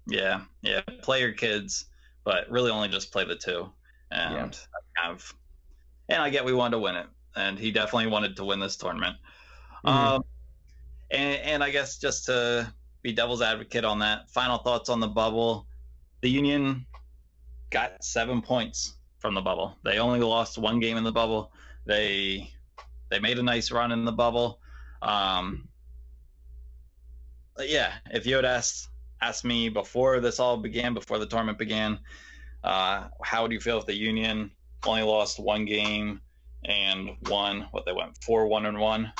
[0.07, 1.85] Yeah, yeah, play your kids,
[2.23, 3.71] but really only just play the two,
[4.11, 5.01] and yeah.
[5.01, 5.35] kind of,
[6.09, 8.75] and I get we wanted to win it, and he definitely wanted to win this
[8.75, 9.15] tournament.
[9.85, 9.97] Mm-hmm.
[9.97, 10.23] Um,
[11.09, 15.07] and, and I guess just to be devil's advocate on that, final thoughts on the
[15.07, 15.67] bubble.
[16.21, 16.85] The Union
[17.69, 19.77] got seven points from the bubble.
[19.83, 21.51] They only lost one game in the bubble.
[21.85, 22.51] They
[23.09, 24.59] they made a nice run in the bubble.
[25.01, 25.67] Um,
[27.59, 28.87] yeah, if you had asked
[29.21, 31.99] asked me before this all began, before the tournament began,
[32.63, 34.51] uh, how do you feel if the Union
[34.85, 36.21] only lost one game
[36.65, 39.11] and won what they went four one and one?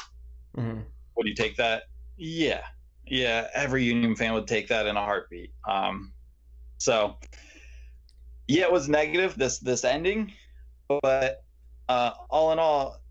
[0.57, 0.81] Mm-hmm.
[1.17, 1.83] Would you take that?
[2.17, 2.61] Yeah,
[3.05, 3.47] yeah.
[3.53, 5.51] Every Union fan would take that in a heartbeat.
[5.67, 6.13] Um,
[6.77, 7.17] so
[8.47, 10.33] yeah, it was negative this this ending,
[11.01, 11.43] but
[11.89, 13.01] uh, all in all,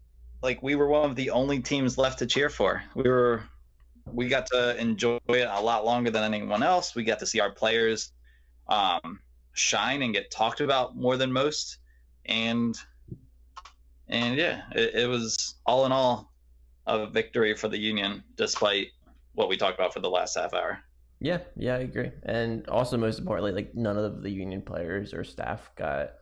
[0.42, 2.82] like we were one of the only teams left to cheer for.
[2.94, 3.44] We were
[4.06, 6.94] we got to enjoy it a lot longer than anyone else.
[6.94, 8.12] We got to see our players
[8.68, 9.20] um,
[9.52, 11.78] shine and get talked about more than most,
[12.26, 12.76] and
[14.10, 16.32] and yeah, it, it was all in all
[16.86, 18.88] a victory for the Union, despite
[19.34, 20.80] what we talked about for the last half hour.
[21.20, 22.10] Yeah, yeah, I agree.
[22.24, 26.12] And also, most importantly, like none of the union players or staff got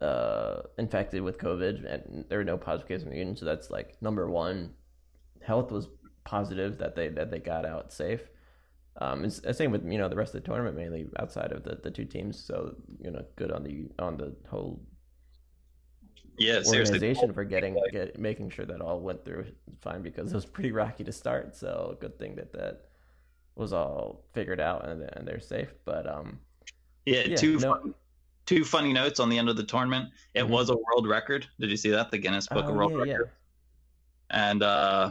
[0.00, 3.36] uh, infected with COVID, and there were no positive cases in the union.
[3.36, 4.74] So that's like number one.
[5.44, 5.88] Health was
[6.22, 8.20] positive that they that they got out safe.
[9.00, 11.64] Um, it's the same with you know the rest of the tournament, mainly outside of
[11.64, 12.38] the, the two teams.
[12.38, 14.80] So you know, good on the on the whole
[16.38, 19.44] yeah organization for getting get, making sure that all went through
[19.80, 21.54] fine because it was pretty rocky to start.
[21.56, 22.86] So good thing that that
[23.54, 25.72] was all figured out and, and they're safe.
[25.84, 26.38] But um,
[27.04, 27.94] yeah, yeah two no, fun,
[28.46, 30.10] two funny notes on the end of the tournament.
[30.34, 30.52] It mm-hmm.
[30.52, 31.46] was a world record.
[31.60, 32.10] Did you see that?
[32.10, 33.30] The Guinness Book oh, of World yeah, Record.
[34.30, 34.48] Yeah.
[34.48, 35.10] And uh,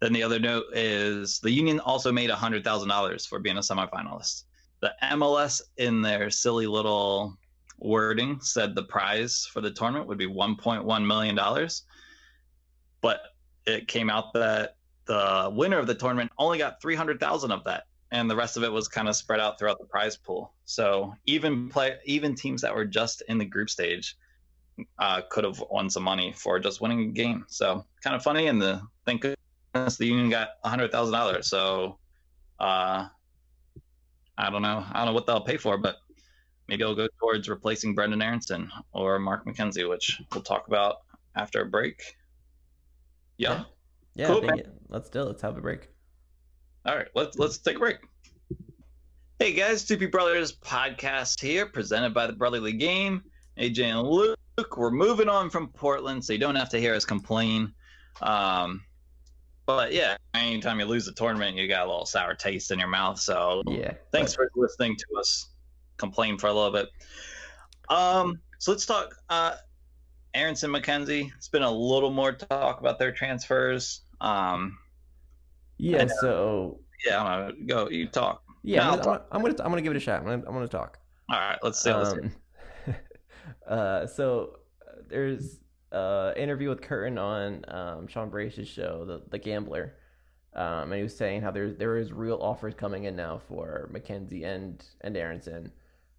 [0.00, 3.58] then the other note is the Union also made a hundred thousand dollars for being
[3.58, 4.44] a semifinalist.
[4.80, 7.36] The MLS in their silly little
[7.82, 11.82] wording said the prize for the tournament would be 1.1 million dollars,
[13.00, 13.20] but
[13.66, 18.30] it came out that the winner of the tournament only got 300,000 of that and
[18.30, 20.52] the rest of it was kind of spread out throughout the prize pool.
[20.66, 24.16] So even play even teams that were just in the group stage
[24.98, 27.46] uh, could have won some money for just winning a game.
[27.48, 28.46] So kind of funny.
[28.46, 31.48] And the thank goodness the union got hundred thousand dollars.
[31.48, 31.98] So
[32.60, 33.08] uh,
[34.36, 34.84] I don't know.
[34.92, 35.96] I don't know what they'll pay for, but
[36.68, 40.96] maybe it'll go towards replacing Brenden Aaronson or Mark McKenzie, which we'll talk about
[41.36, 42.16] after a break.
[43.38, 43.64] Yeah.
[44.14, 44.26] yeah.
[44.26, 44.42] Cool,
[44.88, 45.24] let's do it.
[45.24, 45.88] Let's have a break.
[46.84, 47.98] All right, let's let's take a break.
[49.38, 53.22] Hey guys, Two Brothers podcast here, presented by the Brotherly Game.
[53.58, 54.38] AJ and Luke,
[54.76, 57.72] we're moving on from Portland, so you don't have to hear us complain.
[58.20, 58.82] Um,
[59.66, 62.88] but yeah, anytime you lose a tournament, you got a little sour taste in your
[62.88, 63.18] mouth.
[63.18, 64.48] So yeah, thanks but...
[64.54, 65.48] for listening to us
[66.02, 66.88] complain for a little bit.
[67.88, 69.14] Um, so let's talk.
[69.30, 69.54] Uh,
[70.34, 71.30] Aaronson McKenzie.
[71.36, 74.02] It's been a little more talk about their transfers.
[74.20, 74.78] Um,
[75.78, 76.06] yeah.
[76.20, 77.88] So yeah, I'm gonna go.
[77.88, 78.42] You talk.
[78.62, 80.20] Yeah, I'm, gonna, I'm, gonna, I'm gonna give it a shot.
[80.20, 80.98] I'm gonna, I'm gonna talk.
[81.30, 81.90] All right, let's see.
[81.90, 82.32] Um,
[83.68, 85.58] uh, so uh, there's
[85.90, 89.94] uh interview with Curtin on um, Sean Brace's show, the the Gambler,
[90.54, 93.90] um, and he was saying how there there is real offers coming in now for
[93.92, 95.72] McKenzie and and Aaronson,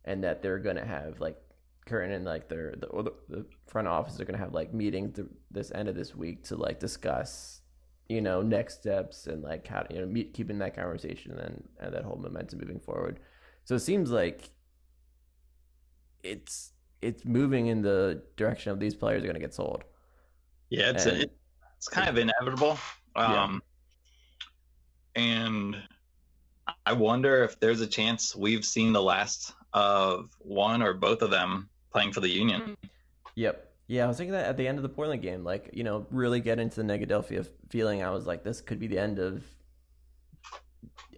[0.06, 1.38] and that they're gonna have like
[1.86, 5.20] Curtin and like their the, the front office are gonna have like meetings
[5.52, 7.62] this end of this week to like discuss
[8.10, 11.94] you know next steps and like how you know meet, keeping that conversation and, and
[11.94, 13.20] that whole momentum moving forward.
[13.66, 14.50] So it seems like
[16.24, 19.84] it's it's moving in the direction of these players are going to get sold.
[20.70, 21.30] Yeah, it's and,
[21.78, 22.78] it's kind of inevitable.
[23.16, 23.62] Um,
[25.16, 25.24] yeah.
[25.24, 25.76] and
[26.86, 31.32] I wonder if there's a chance we've seen the last of one or both of
[31.32, 32.62] them playing for the Union.
[32.62, 32.74] Mm-hmm.
[33.36, 33.70] Yep.
[33.88, 36.08] Yeah, I was thinking that at the end of the Portland game, like you know,
[36.10, 38.02] really get into the Negadelphia feeling.
[38.02, 39.44] I was like, this could be the end of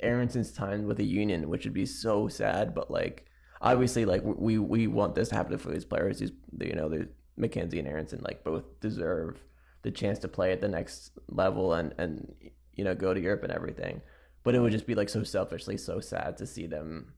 [0.01, 2.73] Aaronson's time with the Union, which would be so sad.
[2.73, 3.25] But like,
[3.61, 6.19] obviously, like we we want this to happen for these players.
[6.19, 7.07] These you know, the
[7.39, 9.43] McKenzie and Aaronson like both deserve
[9.83, 12.33] the chance to play at the next level and and
[12.73, 14.01] you know go to Europe and everything.
[14.43, 17.13] But it would just be like so selfishly so sad to see them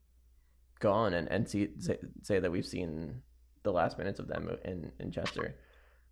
[0.79, 3.21] gone and and see say, say that we've seen
[3.63, 5.55] the last minutes of them in in Chester.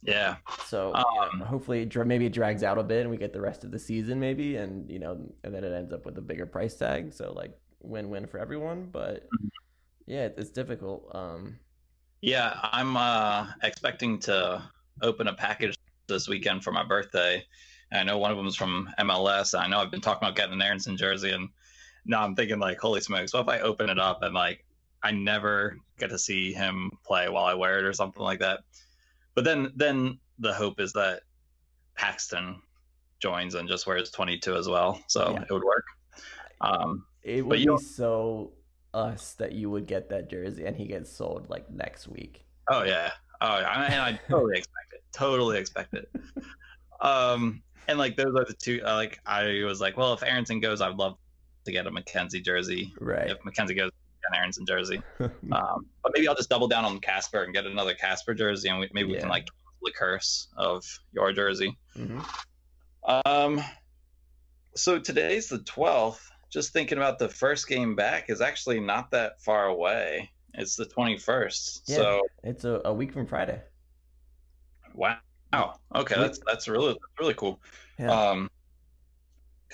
[0.01, 0.37] Yeah.
[0.65, 3.41] So Um, you know, hopefully, maybe it drags out a bit, and we get the
[3.41, 6.21] rest of the season, maybe, and you know, and then it ends up with a
[6.21, 7.11] bigger price tag.
[7.13, 8.89] So like, win-win for everyone.
[8.91, 9.49] But Mhm.
[10.05, 11.09] yeah, it's difficult.
[11.15, 11.59] Um,
[12.21, 14.63] Yeah, I'm uh, expecting to
[15.01, 15.75] open a package
[16.07, 17.45] this weekend for my birthday.
[17.91, 19.53] I know one of them is from MLS.
[19.57, 21.49] I know I've been talking about getting an Aaronson jersey, and
[22.05, 23.33] now I'm thinking like, holy smokes!
[23.33, 24.65] What if I open it up and like
[25.03, 28.61] I never get to see him play while I wear it or something like that?
[29.33, 31.21] But then, then the hope is that
[31.97, 32.55] Paxten
[33.19, 35.41] joins and just wears 22 as well, so Yeah.
[35.43, 35.85] it would work.
[36.61, 38.53] Um, it would be so
[38.93, 42.45] us that you would get that jersey, and he gets sold like next week.
[42.69, 43.11] Oh yeah.
[43.41, 45.03] Oh, I mean, I totally expect it.
[45.11, 46.09] Totally expect it.
[47.01, 48.81] Um, and like those are the two.
[48.83, 51.17] Uh, like I was like, well, if Aaronson goes, I'd love
[51.65, 52.93] to get a McKenzie jersey.
[52.99, 53.29] Right.
[53.29, 53.91] If McKenzie goes,
[54.31, 55.01] an Aaronson jersey.
[55.51, 58.79] Um, but maybe I'll just double down on Kacper and get another Kacper jersey, and
[58.79, 59.47] we, maybe we can like
[59.83, 61.77] the curse of your jersey.
[61.95, 62.25] Mhm.
[63.03, 63.61] Um,
[64.75, 66.31] so today's the twelfth.
[66.49, 70.31] Just thinking about the first game back is actually not that far away.
[70.55, 71.83] It's the twenty first.
[71.85, 71.95] Yeah.
[71.97, 73.61] So It's a, a week from Friday.
[74.95, 75.17] Wow.
[75.93, 77.61] Okay, that's that's really that's really cool.
[77.99, 78.11] Yeah.
[78.11, 78.49] Um,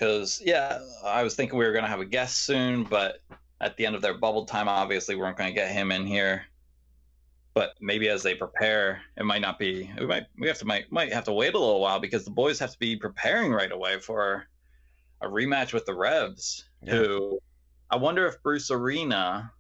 [0.02, 3.20] because yeah, I was thinking we were gonna have a guest soon, but
[3.60, 6.44] at the end of their bubble time, obviously we weren't gonna get him in here.
[7.54, 9.92] But maybe as they prepare, it might not be.
[10.00, 12.32] We might we have to might might have to wait a little while because the
[12.32, 14.48] boys have to be preparing right away for
[15.22, 16.66] a rematch with the Revs.
[16.82, 16.94] Yeah.
[16.94, 17.40] Who
[17.92, 19.52] I wonder if Bruce Arena.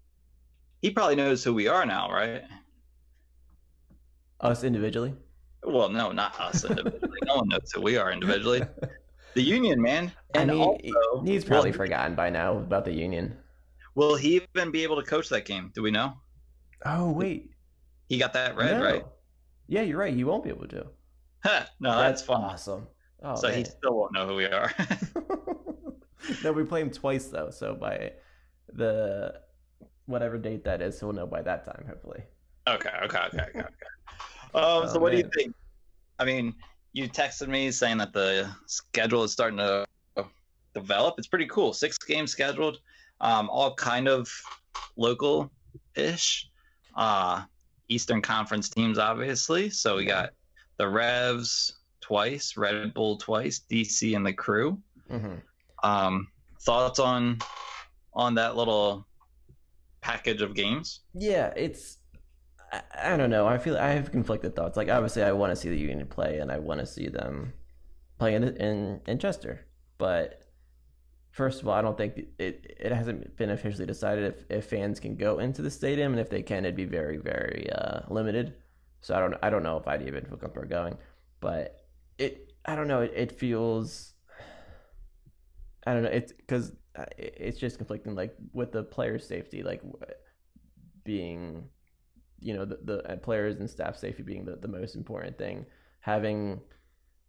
[0.82, 2.42] He probably knows who we are now, right?
[4.40, 5.14] Us individually.
[5.62, 7.20] Well, no, not us individually.
[7.26, 8.64] no one knows who we are individually.
[9.34, 10.12] The union, man.
[10.36, 13.38] And I mean, also, he's probably will, forgotten by now about the Union.
[13.96, 15.72] will he even be able to coach that game?
[15.76, 16.14] Do we know?
[16.86, 17.52] Oh wait,
[18.10, 18.84] He got that red, No.
[18.84, 19.06] right?
[19.68, 20.14] Yeah, you're right.
[20.14, 20.88] He won't be able to.
[21.44, 22.42] Huh, no, that's fun.
[22.42, 22.88] awesome.
[23.24, 24.72] Oh, so he still won't know who we are.
[26.44, 28.14] no, we play him twice though, so by
[28.74, 29.42] the
[30.08, 32.24] whatever date that is, he'll know by that time, hopefully.
[32.68, 33.60] okay, okay, okay, okay.
[33.60, 33.68] okay.
[34.54, 35.56] Um, so Oh, what do you think?
[36.20, 36.54] I mean,
[36.94, 39.86] you texted me saying that the schedule is starting to
[40.74, 41.16] develop.
[41.18, 41.74] It's pretty cool.
[41.74, 42.80] Six games scheduled,
[43.20, 44.30] um, all kind of
[44.98, 46.50] local-ish.
[46.96, 47.44] Uh,
[47.88, 49.70] Eastern Conference teams, obviously.
[49.70, 50.32] So we got
[50.78, 54.78] the Revs twice, Red Bull twice, DC and the Crew.
[55.10, 55.36] hmm
[55.84, 56.28] Um,
[56.62, 57.40] thoughts on
[58.14, 59.06] on that little
[60.02, 61.02] package of games?
[61.14, 61.98] Yeah, it's.
[62.72, 63.48] I, don't know.
[63.48, 64.78] I feel I have conflicted thoughts.
[64.78, 67.54] Like obviously, I want to see the Union play, and I want to see them
[68.18, 69.66] play in in in Chester.
[69.98, 70.44] But
[71.32, 75.00] first of all, I don't think it it hasn't been officially decided if, if fans
[75.00, 78.56] can go into the stadium, and if they can, it'd be very very uh, limited.
[79.02, 80.98] So I don't I don't know if I'd even feel comfortable going.
[81.42, 81.86] But
[82.18, 83.02] it I don't know.
[83.02, 84.14] It, it feels
[85.86, 86.10] I don't know.
[86.10, 86.74] It's because
[87.18, 89.82] it's just conflicting, like with the players' safety, like
[91.04, 91.64] being,
[92.42, 95.66] you know, the the uh, players and staff safety being the, the most important thing.
[96.02, 96.62] Having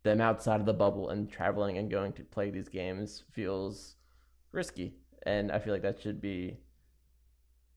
[0.02, 3.96] them outside of the bubble and traveling and going to play these games feels
[4.50, 4.94] risky,
[5.24, 6.58] and I feel like that should be.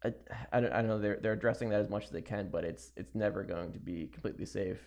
[0.04, 0.14] I,
[0.52, 2.64] I don't I don't know they're they're addressing that as much as they can, but
[2.64, 4.80] it's it's never going to be completely safe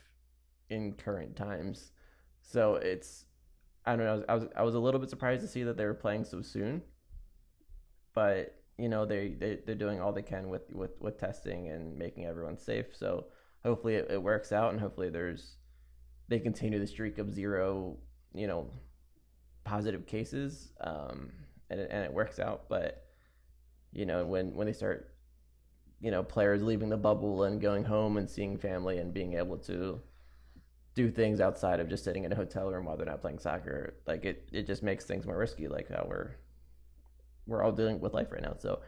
[0.71, 1.93] in current times.
[2.41, 3.27] So it's
[3.85, 4.13] I don't know.
[4.13, 5.95] I was, I was I was a little bit surprised to see that they were
[5.95, 6.83] playing so soon,
[8.15, 11.99] but you know they they they're doing all they can with with with testing and
[11.99, 12.87] making everyone safe.
[12.95, 13.27] So
[13.65, 15.57] hopefully it, it works out, and hopefully there's
[16.29, 17.97] they continue the streak of zero,
[18.35, 18.71] you know,
[19.65, 21.33] positive cases, um,
[21.71, 22.69] and it, and it works out.
[22.69, 23.05] But
[23.93, 25.13] you know when when they start,
[26.01, 29.59] you know, players leaving the bubble and going home and seeing family and being able
[29.59, 30.01] to
[30.95, 33.95] do things outside of just sitting in a hotel room while they're not playing soccer.
[34.07, 35.69] Like it, it just makes things more risky.
[35.69, 36.37] Like how we're
[37.49, 38.55] we're all dealing with life right now.
[38.59, 38.81] So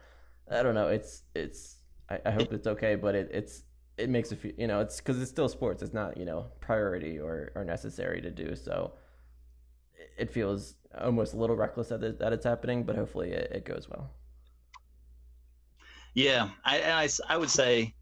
[0.51, 0.89] I don't know.
[0.89, 1.79] It's it's
[2.11, 3.65] I, I hope it's okay, but it, it's
[3.99, 5.83] it makes a few you know it's because it's still sports.
[5.83, 8.57] It's not you know priority or or necessary to do.
[8.57, 8.95] So
[10.19, 13.65] it- feels almost a little reckless that it, that it's happening, but hopefully it, it
[13.65, 14.11] goes well.
[16.15, 17.95] Yeah, I, and I I would say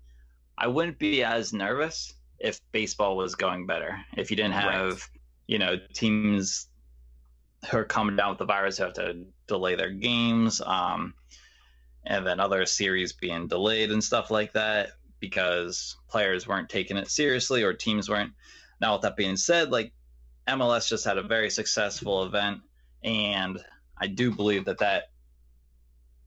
[0.59, 3.99] I wouldn't be as nervous if baseball was going better.
[4.17, 4.85] If you didn't Right.
[4.85, 5.09] have,
[5.49, 6.69] you know, teams
[7.73, 11.15] are coming down with the virus have to delay their games, um,
[12.05, 14.91] and then other series being delayed and stuff like that
[15.21, 18.33] because players weren't taking it seriously or teams weren't.
[18.81, 19.93] Now, with that being said, like
[20.47, 22.61] MLS just had a very successful event,
[23.03, 23.59] and
[23.99, 25.11] I do believe that that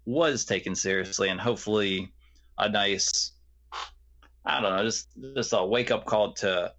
[0.05, 2.11] was taken seriously, and hopefully
[2.57, 3.31] a nice,
[4.45, 6.73] I don't know, just just a wake up call to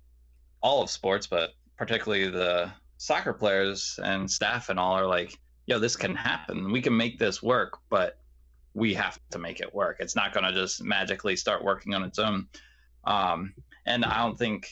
[0.63, 2.71] all of sports, but particularly the
[3.03, 5.37] soccer players and staff and all are like,
[5.67, 6.71] yo, this can happen.
[6.71, 8.21] We can make this work, but
[8.75, 9.97] we have to make it work.
[9.99, 12.47] It's not going to just magically start working on its own.
[13.03, 13.55] Um,
[13.87, 14.69] and I don't think,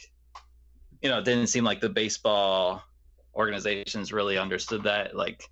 [1.03, 2.85] you know, it didn't seem like the baseball
[3.35, 5.17] organizations really understood that.
[5.17, 5.51] Like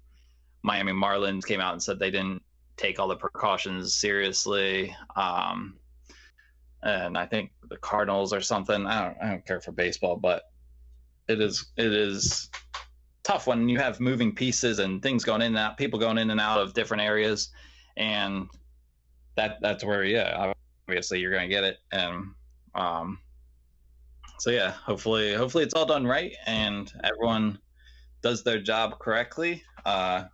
[0.62, 2.42] Miami Marlins came out and said they didn't
[2.76, 4.94] take all the precautions seriously.
[5.16, 5.74] Um,
[6.84, 8.86] and I think the Cardinals or something.
[8.86, 10.44] I don't, I don't care for baseball, but
[11.28, 12.50] it is it is
[13.28, 16.30] tough when you have moving pieces and things going in and out, people going in
[16.30, 17.50] and out of different areas,
[17.98, 18.48] and
[19.36, 20.52] that that's where yeah,
[20.88, 22.24] obviously you're gonna get it, and
[22.74, 23.18] um,
[24.38, 27.58] so yeah, hopefully hopefully it's all done right and everyone
[28.22, 30.24] does their job correctly, uh,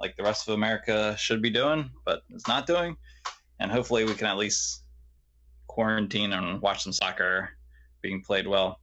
[0.00, 2.96] like the rest of America should be doing, but it's not doing,
[3.60, 4.84] and hopefully we can at least
[5.66, 7.50] quarantine and watch some soccer
[8.00, 8.80] being played well.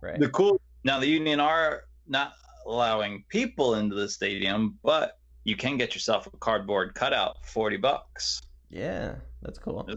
[0.00, 0.18] Right.
[0.18, 2.32] The cool now the union are not
[2.66, 8.40] allowing people into the stadium, but you can get yourself a cardboard cutout, forty bucks.
[8.70, 9.88] Yeah, that's cool.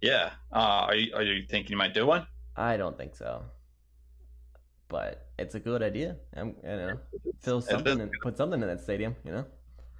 [0.00, 0.30] Yeah.
[0.52, 2.26] Uh, are you are you thinking you might do one?
[2.56, 3.42] I don't think so,
[4.88, 6.16] but it's a good idea.
[6.34, 6.98] I'm, you know,
[7.40, 9.16] fill something and put something in that stadium.
[9.24, 9.44] You know.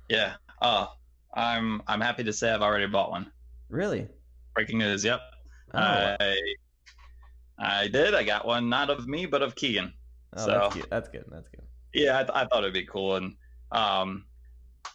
[0.09, 0.35] Yeah.
[0.63, 0.87] Uh,
[1.35, 3.31] I'm I'm happy to say I've already bought one.
[3.69, 4.09] Really?
[4.55, 5.05] Breaking news.
[5.05, 5.21] Yep.
[5.75, 6.39] Oh, I
[7.59, 8.15] I did.
[8.15, 9.93] I got one, not of me, but of Keegan.
[10.37, 10.91] oh so- that's cute.
[10.91, 11.25] That's good.
[11.31, 11.63] That's good.
[11.97, 13.35] Yeah, I, th- I thought it'd be cool, and
[13.73, 14.25] um,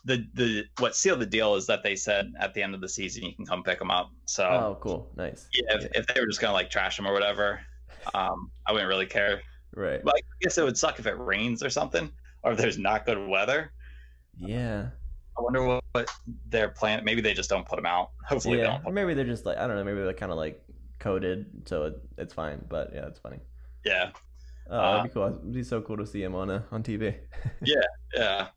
[0.05, 2.89] the the what sealed the deal is that they said at the end of the
[2.89, 4.11] season you can come pick them up.
[4.25, 5.11] So Oh, cool.
[5.15, 5.47] Nice.
[5.53, 7.59] yeah, if, if they were just gonna like trash them or whatever,
[8.13, 9.41] um, I wouldn't really care.
[9.75, 10.01] Right.
[10.03, 12.11] But I guess it would suck if it rains or something,
[12.43, 13.71] or if there's not good weather.
[14.37, 14.89] Yeah.
[15.37, 16.09] I wonder what, what
[16.49, 17.03] their plan.
[17.05, 18.11] Maybe they just don't put them out.
[18.27, 18.71] Hopefully they Yeah.
[18.71, 18.81] don't.
[18.81, 19.83] Or Put, maybe they're just like I don't know.
[19.83, 20.61] Maybe they're kind of like
[20.99, 22.63] coded, so it, it's fine.
[22.69, 23.39] But yeah, it's funny.
[23.85, 24.11] yeah,
[24.71, 25.27] Oh, Uh, that'd be cool.
[25.27, 27.15] It'd be so cool to see him on uh, on TV.
[27.63, 27.81] yeah.
[28.15, 28.47] Yeah.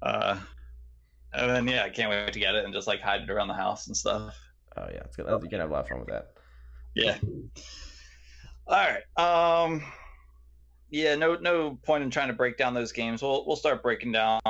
[0.00, 0.38] Uh,
[1.32, 3.48] and then yeah, I can't wait to get it and just like hide it around
[3.48, 4.34] the house and stuff.
[4.76, 5.26] Oh yeah, it's good.
[5.26, 6.32] You're gonna have a lot of fun with that.
[6.94, 7.18] Yeah.
[8.66, 8.86] All
[9.16, 9.62] right.
[9.64, 9.82] Um
[10.90, 13.22] yeah, no no point in trying to break down those games.
[13.22, 14.40] We'll we'll start breaking down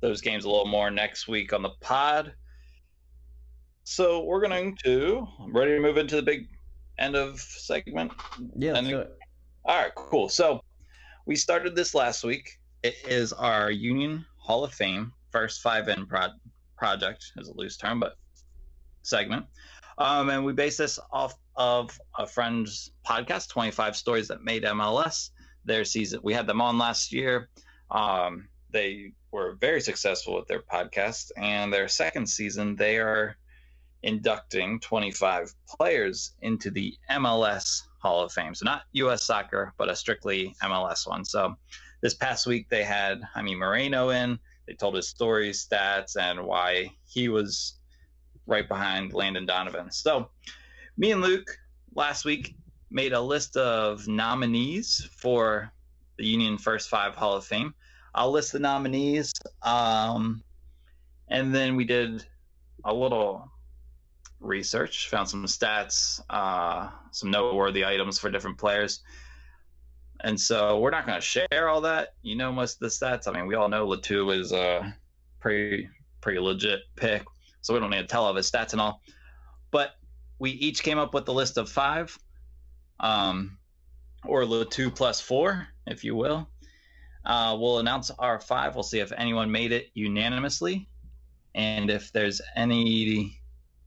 [0.00, 2.32] those games a little more next week on the pod.
[3.84, 6.48] So we're going to I'm ready to move into the big
[6.98, 8.12] end of segment.
[8.56, 9.16] Yeah, let's And- do it.
[9.64, 10.28] All right, cool.
[10.28, 10.60] So
[11.26, 12.58] we started this last week.
[12.82, 16.28] It is our Union Hall of Fame first five in pro-
[16.76, 18.14] project is a loose term, but
[19.02, 19.46] segment.
[19.98, 25.30] Um, and we base this off of a friend's podcast, 25 Stories That Made MLS.
[25.64, 27.48] Their season, we had them on last year.
[27.90, 33.36] Um, they were very successful with their podcast, and their second season, they are
[34.02, 38.54] inducting 25 players into the MLS Hall of Fame.
[38.54, 39.24] So not U.S.
[39.24, 41.24] soccer, but a strictly MLS one.
[41.24, 41.56] So
[42.02, 44.38] this past week they had Jaime Moreno in.
[44.66, 47.74] They told his story, stats, and why he was
[48.46, 49.90] right behind Landon Donovan.
[49.90, 50.30] So
[50.96, 51.50] me and Luke
[51.94, 52.54] last week
[52.90, 55.72] made a list of nominees for
[56.18, 57.74] the Union First Five Hall of Fame.
[58.14, 59.32] I'll list the nominees,
[59.62, 60.42] um,
[61.28, 62.26] and then we did
[62.84, 63.50] a little
[64.40, 69.00] research, found some stats, uh, some noteworthy items for different players.
[70.22, 72.14] And so we're not going to share all that.
[72.22, 73.26] You know most of the stats.
[73.26, 74.94] I mean, we all know Le Toux is a
[75.40, 75.88] pretty
[76.20, 77.24] pretty legit pick,
[77.62, 79.00] so we don't need to tell all of his stats and all.
[79.70, 79.92] But
[80.38, 82.18] we each came up with a list of five,
[82.98, 83.56] um,
[84.24, 86.48] or Le Toux plus four, if you will.
[87.24, 88.74] Uh, we'll announce our five.
[88.74, 90.88] We'll see if anyone made it unanimously,
[91.54, 93.39] and if there's any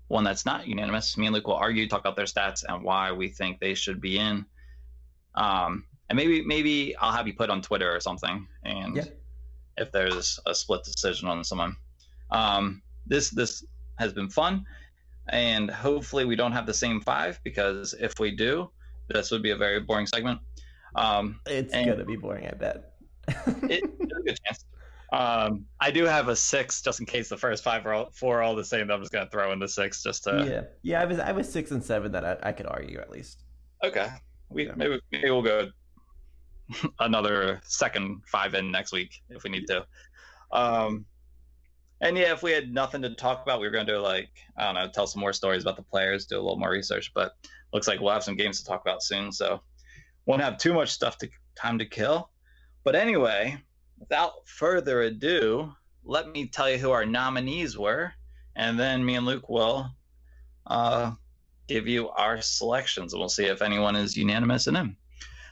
[0.08, 3.12] one that's not unanimous, me and Luke will argue, talk about their stats and why
[3.12, 4.46] we think they should be in.
[5.36, 9.06] Um, and maybe maybe I'll have you put on Twitter or something, and Yeah.
[9.78, 11.76] if there's a split decision on someone.
[12.30, 13.64] Um, this this
[13.98, 14.66] has been fun,
[15.30, 18.70] and hopefully we don't have the same five because if we do,
[19.08, 20.40] this would be a very boring segment.
[20.96, 22.94] Um, It's gonna be boring, I bet.
[23.28, 24.66] it, there's a good chance.
[25.14, 28.40] Um, I do have a six just in case the first five are all, four
[28.40, 28.90] are all the same.
[28.90, 30.44] I'm just gonna throw in the six just to.
[30.50, 31.02] yeah, yeah.
[31.02, 33.44] I was I was six and seven that I, I could argue at least.
[33.84, 34.10] Okay.
[34.50, 34.76] we Okay.
[34.76, 35.70] maybe maybe we'll go
[37.00, 39.86] another second five in next week if we need to.
[40.52, 41.06] Um,
[42.02, 44.30] and yeah, if we had nothing to talk about, we were going to do like
[44.58, 47.12] I don't know, tell some more stories about the players, do a little more research.
[47.14, 47.34] But
[47.72, 49.62] looks like we'll have some games to talk about soon, so
[50.26, 52.32] won't have too much stuff to time to kill.
[52.84, 53.62] But anyway,
[54.00, 55.74] without further ado,
[56.04, 58.14] let me tell you who our nominees were,
[58.56, 59.90] and then me and Luke will
[60.68, 61.12] uh,
[61.68, 64.98] give you our selections, and we'll see if anyone is unanimous in them.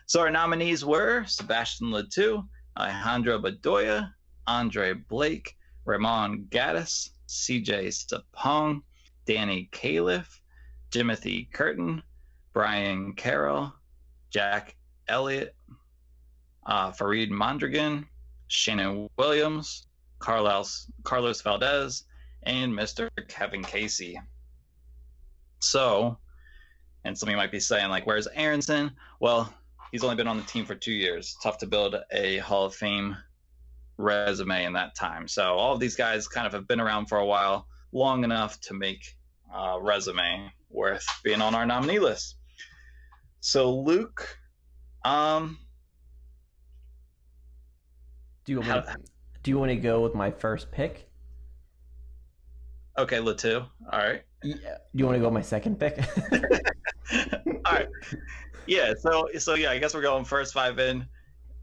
[0.05, 2.43] So our nominees were Sebastien Le Toux,
[2.77, 4.13] Alejandro Bedoya,
[4.47, 8.81] Andre Blake, Raymon Gaddis, CJ Sapong,
[9.25, 10.39] Danny Califf,
[10.89, 12.03] Timothy Curtin,
[12.53, 13.73] Brian Carroll,
[14.29, 14.75] Jack
[15.07, 15.55] Elliott,
[16.65, 18.05] uh, Faryd Mondragon,
[18.51, 19.87] Shannon Williams,
[20.19, 22.03] Carlos Carlos Valdes,
[22.43, 23.09] and Mr.
[23.29, 24.19] Kevin Casey.
[25.59, 26.17] So,
[27.05, 28.91] and some of you might be saying, like, where's Aaronson?
[29.21, 29.53] Well,
[29.91, 31.37] he's only been on the team for two years.
[31.41, 33.15] Tough to build a Hall of Fame
[33.97, 35.29] resume in that time.
[35.29, 38.59] So all of these guys kind of have been around for a while, long enough
[38.61, 39.15] to make
[39.55, 42.35] a resume worth being on our nominee list.
[43.39, 44.37] So Luke,
[45.05, 45.57] um,
[48.45, 48.97] Do you want How- to,
[49.43, 51.07] do you want to go with my first pick?
[52.97, 54.21] okay, Le Toux, all right.
[54.43, 54.55] Yeah.
[54.55, 56.03] Do you want to go with my second pick?
[57.65, 57.87] All right.
[58.65, 58.93] Yeah.
[58.99, 61.05] So so yeah, I guess we're going first five in.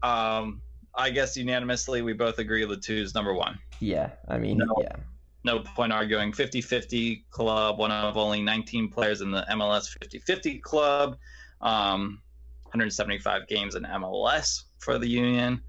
[0.01, 0.61] Um,
[0.95, 3.59] I guess unanimously we both agree Le Toux's number one.
[3.81, 4.11] yeah.
[4.29, 4.75] I mean, No.
[4.81, 4.95] yeah.
[5.43, 6.31] No point arguing.
[6.31, 11.17] 50-50 club, one of only 19 players in the MLS 50-50 club.
[11.61, 12.21] Um,
[12.63, 15.61] 175 games in MLS for the Union.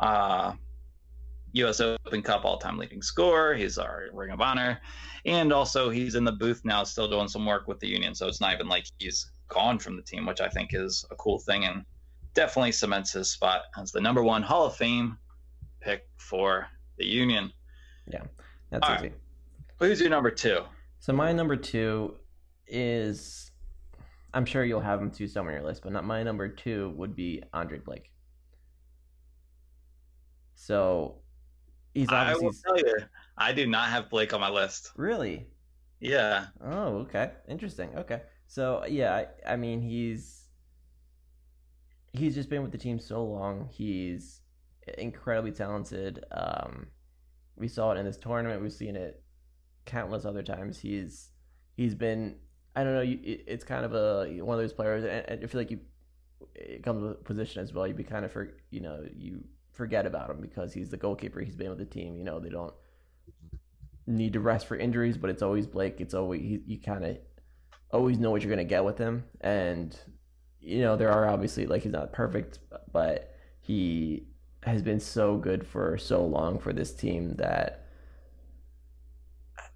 [0.00, 0.54] Uh,
[1.52, 1.80] U.S.
[1.80, 3.54] Open Cup all-time leading scorer.
[3.54, 4.80] He's our Ring of Honor,
[5.26, 8.14] and also he's in the booth now, still doing some work with the Union.
[8.14, 11.16] So it's not even like he's gone from the team, which I think is a
[11.16, 11.84] cool thing and
[12.34, 15.18] definitely cements his spot as the number one Hall of Fame
[15.80, 16.66] pick for
[16.98, 17.52] the Union.
[18.06, 18.22] Yeah,
[18.70, 19.02] that's All easy.
[19.08, 19.14] right.
[19.80, 20.62] Who's your number two?
[21.00, 22.14] So my number two
[22.66, 23.50] is,
[24.32, 26.92] I'm sure you'll have him too somewhere on your list, but not my number two
[26.96, 28.10] would be Andre Blake.
[30.60, 31.14] So
[31.94, 32.44] he's obviously.
[32.44, 32.96] I will tell you,
[33.38, 34.92] I do not have Blake on my list.
[34.94, 35.46] really.
[36.00, 37.90] Yeah, Oh, okay, interesting.
[37.96, 40.48] Okay, so yeah, I, I mean he's
[42.12, 43.68] he's just been with the team so long.
[43.72, 44.42] He's
[44.98, 46.24] incredibly talented.
[46.30, 46.88] Um,
[47.56, 48.62] we saw it in this tournament.
[48.62, 49.22] We've seen it
[49.86, 50.78] countless other times.
[50.78, 51.30] He's
[51.74, 52.36] he's been
[52.76, 53.00] I don't know.
[53.00, 55.70] You, it, it's kind of a one of those players, and, and I feel like
[55.70, 55.80] you
[56.54, 57.86] it comes with position as well.
[57.86, 59.44] You'd be kind of for you know you
[59.80, 61.40] forget about him because he's the goalkeeper.
[61.40, 62.18] He's been with the team.
[62.18, 62.74] You know they don't
[64.06, 66.02] need to rest for injuries, but it's always Blake.
[66.02, 67.16] It's always he, you kind of
[67.90, 69.98] always know what you're gonna get with him, and
[70.60, 72.58] you know there are obviously like he's not perfect,
[72.92, 74.26] but he
[74.64, 77.86] has been so good for so long for this team that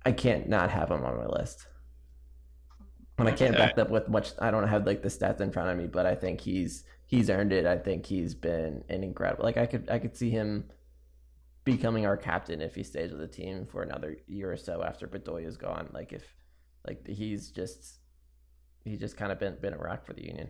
[0.05, 1.67] I can't not have him on my list.
[3.17, 4.33] And I can't back up with much.
[4.39, 6.85] I don't have like the stats in front of me, but I think he's
[7.15, 7.67] he's earned it.
[7.67, 9.45] I think he's been an incredible.
[9.45, 10.71] Like I could I could see him
[11.65, 15.07] becoming our captain if he stays with the team for another year or so after
[15.07, 15.89] Bedoya's gone.
[15.93, 16.25] Like if
[16.87, 18.01] like he's just
[18.85, 20.49] he's just kind of been been a rock for the Union.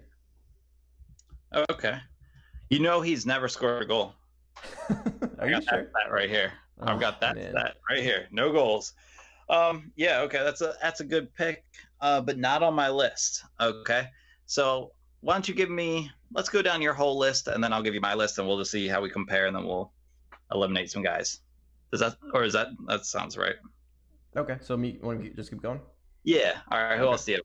[1.70, 1.98] okay.
[2.70, 4.14] You know he's never scored a goal.
[4.90, 4.98] Are
[5.40, 5.82] I you got sure?
[5.82, 6.52] that right here.
[6.80, 8.26] I've Oh, got that stat right here.
[8.32, 8.94] No goals.
[9.48, 11.64] Um, yeah, okay, that's a that's a good pick,
[12.00, 13.44] uh, but not on my list.
[13.60, 14.06] Okay,
[14.46, 14.92] so
[15.24, 16.10] why don't you give me?
[16.32, 18.58] Let's go down your whole list, and then I'll give you my list, and we'll
[18.58, 19.92] just see how we compare, and then we'll
[20.52, 21.40] eliminate some guys.
[21.90, 23.54] Does that or is that that sounds right?
[24.36, 25.80] Okay, so me want to just keep going.
[26.24, 26.60] Yeah.
[26.70, 26.98] All right.
[26.98, 27.12] Who Okay.
[27.12, 27.42] else do you?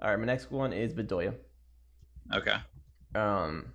[0.00, 1.34] All right, my next one is Bedoya.
[2.34, 2.56] Okay.
[3.14, 3.74] um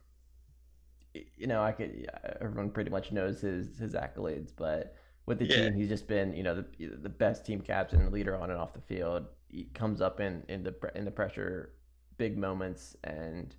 [1.35, 2.09] you know i could
[2.41, 5.55] everyone pretty much knows his his accolades but with the Yeah.
[5.55, 8.73] team he's just been you know the the best team captain leader on and off
[8.73, 11.73] the field he comes up in in the in the pressure
[12.18, 13.55] big moments and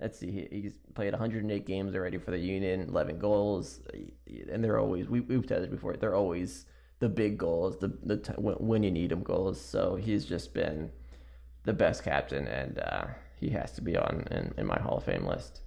[0.00, 3.80] let's see he, he's played 108 games already for the union 11 goals
[4.50, 6.66] and they're always we, we've said it before they're always
[7.00, 10.90] the big goals the the t- when, you need them goals so he's just been
[11.64, 13.04] the best captain and uh
[13.44, 15.60] he has to be on in, in my Hall of Fame list.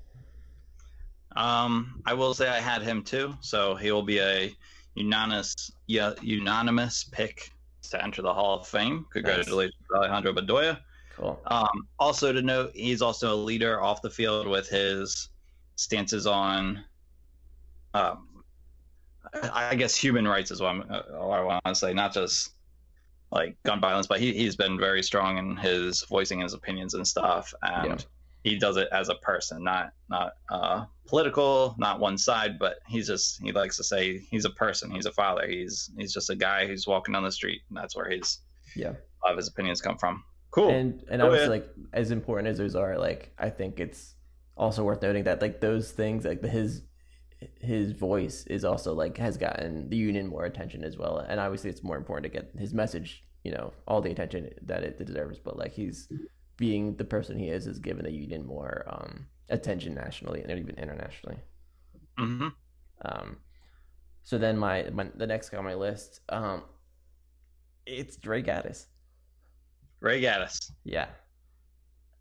[1.36, 4.54] Um, I will say I had him too, so he will be a
[4.96, 7.52] unanimous, yeah, unanimous pick
[7.92, 9.06] to enter the Hall of Fame.
[9.12, 10.80] Congratulations, Alejandro Bedoya.
[11.18, 11.42] Cool.
[11.48, 15.30] Um, also to note, he's also a leader off the field with his
[15.76, 16.84] stances on,
[17.94, 18.44] um,
[19.52, 22.52] I guess human rights is what, I'm, uh, I want to say, not just
[23.32, 27.06] like gun violence, but he, he's been very strong in his voicing his opinions and
[27.06, 27.54] stuff.
[27.64, 28.06] And
[28.44, 33.08] he does it as a person, not not uh, political, not one side, but he's
[33.08, 36.36] just he likes to say he's a person, he's a father, he's he's just a
[36.36, 38.40] guy who's walking down the street, and that's where his
[38.76, 38.90] Yeah.
[38.90, 40.24] a lot of his opinions come from.
[40.52, 40.70] Cool.
[40.70, 41.50] And and Go obviously, ahead.
[41.50, 44.16] like as important as those are, like I think it's
[44.56, 46.84] also worth noting that like those things, like his
[47.60, 51.20] his voice is also like has gotten the union more attention as well.
[51.20, 54.84] And obviously, it's more important to get his message, you know, all the attention that
[54.84, 55.40] it deserves.
[55.40, 56.08] But like he's
[56.58, 60.76] being the person he is has given the union more um, attention nationally and even
[60.78, 61.38] internationally.
[62.18, 62.48] hmm
[63.04, 63.38] Um,
[64.24, 66.64] so then my, my the next guy on my list, um,
[67.86, 68.88] it's Dre Gaddis.
[70.00, 70.72] Ray Gaddis.
[70.84, 71.08] Yeah.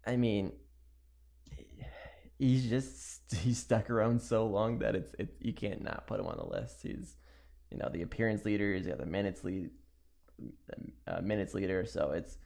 [0.07, 0.53] I mean,
[2.39, 6.27] he's just he's stuck around so long that it's it you can't not put him
[6.27, 6.83] on the list.
[6.83, 7.17] He's
[7.71, 8.75] you know the appearance leader.
[8.75, 9.71] He's got the minutes lead,
[11.07, 11.85] uh, minutes leader.
[11.85, 12.39] So it's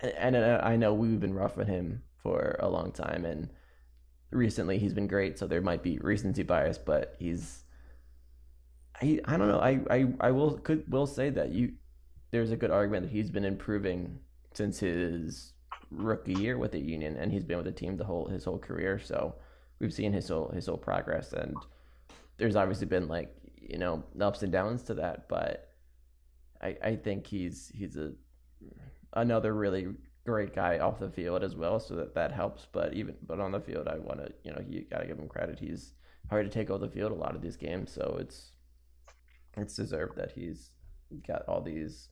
[0.00, 3.48] and, and I know we've been rough roughing him for a long time, and
[4.30, 5.38] recently he's been great.
[5.38, 7.64] So there might be recency bias, but he's
[9.00, 9.60] I I don't know.
[9.60, 11.74] I I I will could will say that you
[12.34, 14.18] there's a good argument that he's been improving
[14.54, 15.52] since his
[15.92, 18.58] rookie year with the Union, and he's been with the team the whole his whole
[18.58, 18.98] career.
[18.98, 19.36] So
[19.78, 21.54] we've seen his whole his whole progress, and
[22.36, 25.74] there's obviously been like you know ups and downs to that, but
[26.60, 28.14] I I think he's he's a
[29.12, 29.94] another really
[30.26, 32.66] great guy off the field as well, so that that helps.
[32.72, 35.28] But even but on the field, I want to you know you gotta give him
[35.28, 35.60] credit.
[35.60, 35.92] He's
[36.30, 38.50] hard to take off the field a lot of these games, so it's
[39.56, 40.70] it's deserved that he's
[41.28, 42.08] got all these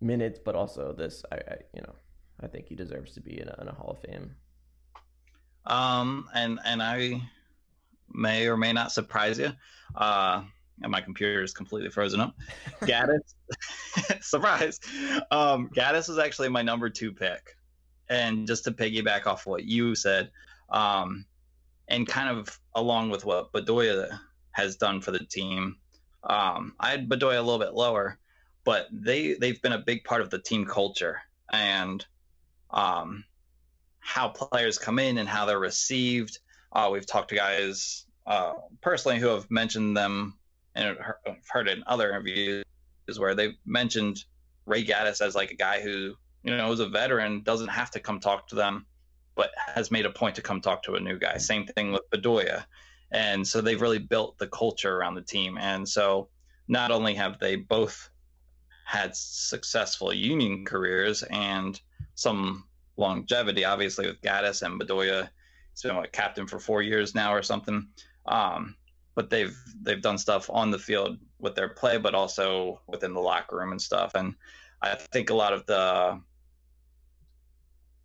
[0.00, 1.24] minutes, but also this.
[1.32, 1.94] I, I you know,
[2.40, 4.34] I think he deserves to be in a, in a Hall of Fame.
[5.66, 7.20] Um, and and I
[8.12, 9.52] may or may not surprise you.
[9.94, 10.42] Uh,
[10.82, 12.34] and my computer is completely frozen up.
[12.82, 13.34] Gaddis,
[14.22, 14.80] surprise.
[15.30, 17.56] Um, Gaddis was actually my number two pick,
[18.08, 20.30] and just to piggyback off what you said,
[20.70, 21.24] um,
[21.88, 24.18] and kind of along with what Bedoya
[24.52, 25.76] has done for the team,
[26.24, 28.18] um, I had Bedoya a little bit lower,
[28.64, 31.20] but they they've been a big part of the team culture
[31.52, 32.04] and
[32.70, 33.24] um,
[33.98, 36.38] how players come in and how they're received.
[36.72, 40.38] Uh, we've talked to guys uh, personally who have mentioned them
[40.74, 40.96] and
[41.26, 42.64] I've heard it in other interviews
[43.16, 44.24] where they've mentioned
[44.66, 48.00] Ray Gaddis as like a guy who you know is a veteran, doesn't have to
[48.00, 48.86] come talk to them,
[49.34, 51.36] but has made a point to come talk to a new guy.
[51.38, 52.64] Same thing with Bedoya,
[53.10, 55.58] and so they've really built the culture around the team.
[55.58, 56.28] And so
[56.68, 58.10] not only have they both
[58.90, 61.80] had successful union careers and
[62.16, 62.64] some
[62.96, 65.28] longevity, obviously with Gaddis and Bedoya,
[65.72, 67.86] he's been what captain for four years now or something.
[68.26, 68.74] Um,
[69.14, 73.20] but they've they've done stuff on the field with their play, but also within the
[73.20, 74.12] locker room and stuff.
[74.16, 74.34] And
[74.82, 76.20] I think a lot of the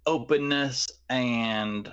[0.05, 1.91] openness and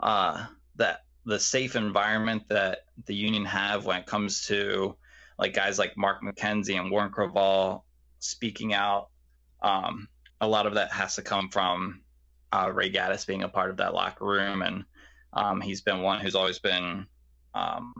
[0.00, 4.96] uh, that the safe environment that the union have when it comes to
[5.38, 7.84] like guys like Mark McKenzie and Warren Creavalle
[8.20, 9.08] speaking out.
[9.62, 10.08] Um,
[10.40, 12.00] a lot of that has to come from
[12.52, 14.84] uh, Ray Gaddis being a part of that locker room, and
[15.32, 17.06] um, he's been one who's always been
[17.54, 17.92] um,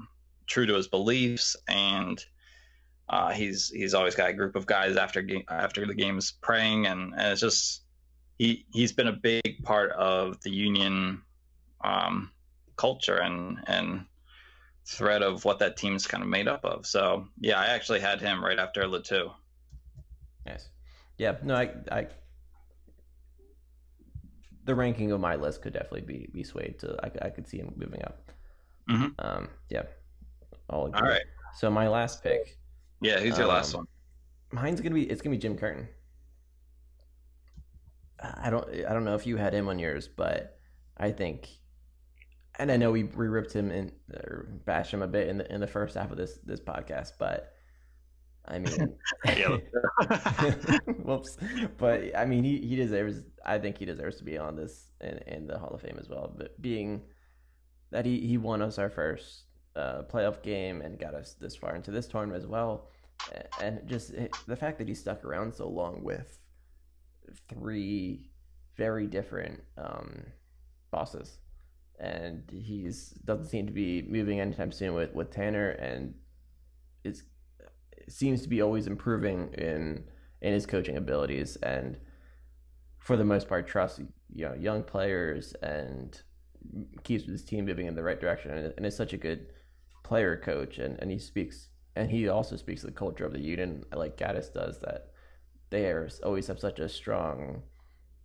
[0.47, 2.25] true to his beliefs, and
[3.09, 7.13] uh, he's he's always got a group of guys after after the games praying, and,
[7.15, 7.83] and it's just
[8.39, 11.23] he he's been a big part of the union
[11.85, 12.31] um,
[12.77, 14.07] culture and and
[14.87, 16.87] thread of what that team's kind of made up of.
[16.87, 19.31] So yeah, I actually had him right after Le Toux.
[20.47, 20.69] Yes.
[21.19, 21.37] Yeah.
[21.43, 22.07] No, I, I,
[24.65, 26.97] the ranking of my list could definitely be be swayed to.
[27.03, 28.31] I, I could see him moving up.
[28.89, 29.15] Mhm.
[29.19, 29.49] Um.
[29.69, 29.83] Yeah.
[30.69, 31.23] All, All right,
[31.57, 32.57] So my last pick,
[33.01, 33.81] yeah, who's your last Um,
[34.53, 34.63] one?
[34.63, 35.89] mine's gonna be it's gonna be Jim Curtin.
[38.21, 40.57] I don't I don't know if you had him on yours, but
[40.97, 41.49] I think,
[42.59, 45.53] and I know we we ripped him in or bashed him a bit in the
[45.53, 47.53] in the first half of this this podcast, but
[48.51, 48.95] I mean,
[51.05, 51.37] whoops.
[51.79, 53.23] But I mean, he he deserves.
[53.45, 56.09] I think he deserves to be on this in in the Hall of Fame as
[56.09, 56.33] well.
[56.37, 57.03] But being
[57.91, 59.45] that he he won us our first
[59.77, 62.89] uh, playoff game and got us this far into this tournament as well,
[63.61, 66.39] and just it, the fact that he stuck around so long with
[67.49, 68.31] three
[68.77, 70.25] very different um,
[70.91, 71.39] bosses,
[72.01, 76.15] and he's doesn't seem to be moving anytime soon with with Tanner, and
[77.05, 77.23] is
[78.11, 80.05] seems to be always improving in
[80.43, 81.99] in his coaching abilities and
[82.99, 84.01] for the most part trusts
[84.33, 86.23] you know young players and
[87.05, 89.47] keeps his team moving in the right direction and, and is such a good
[90.03, 93.85] player coach and, and he speaks and he also speaks the culture of the union
[93.95, 95.11] like Gaddis does that
[95.71, 97.63] they are, always have such a strong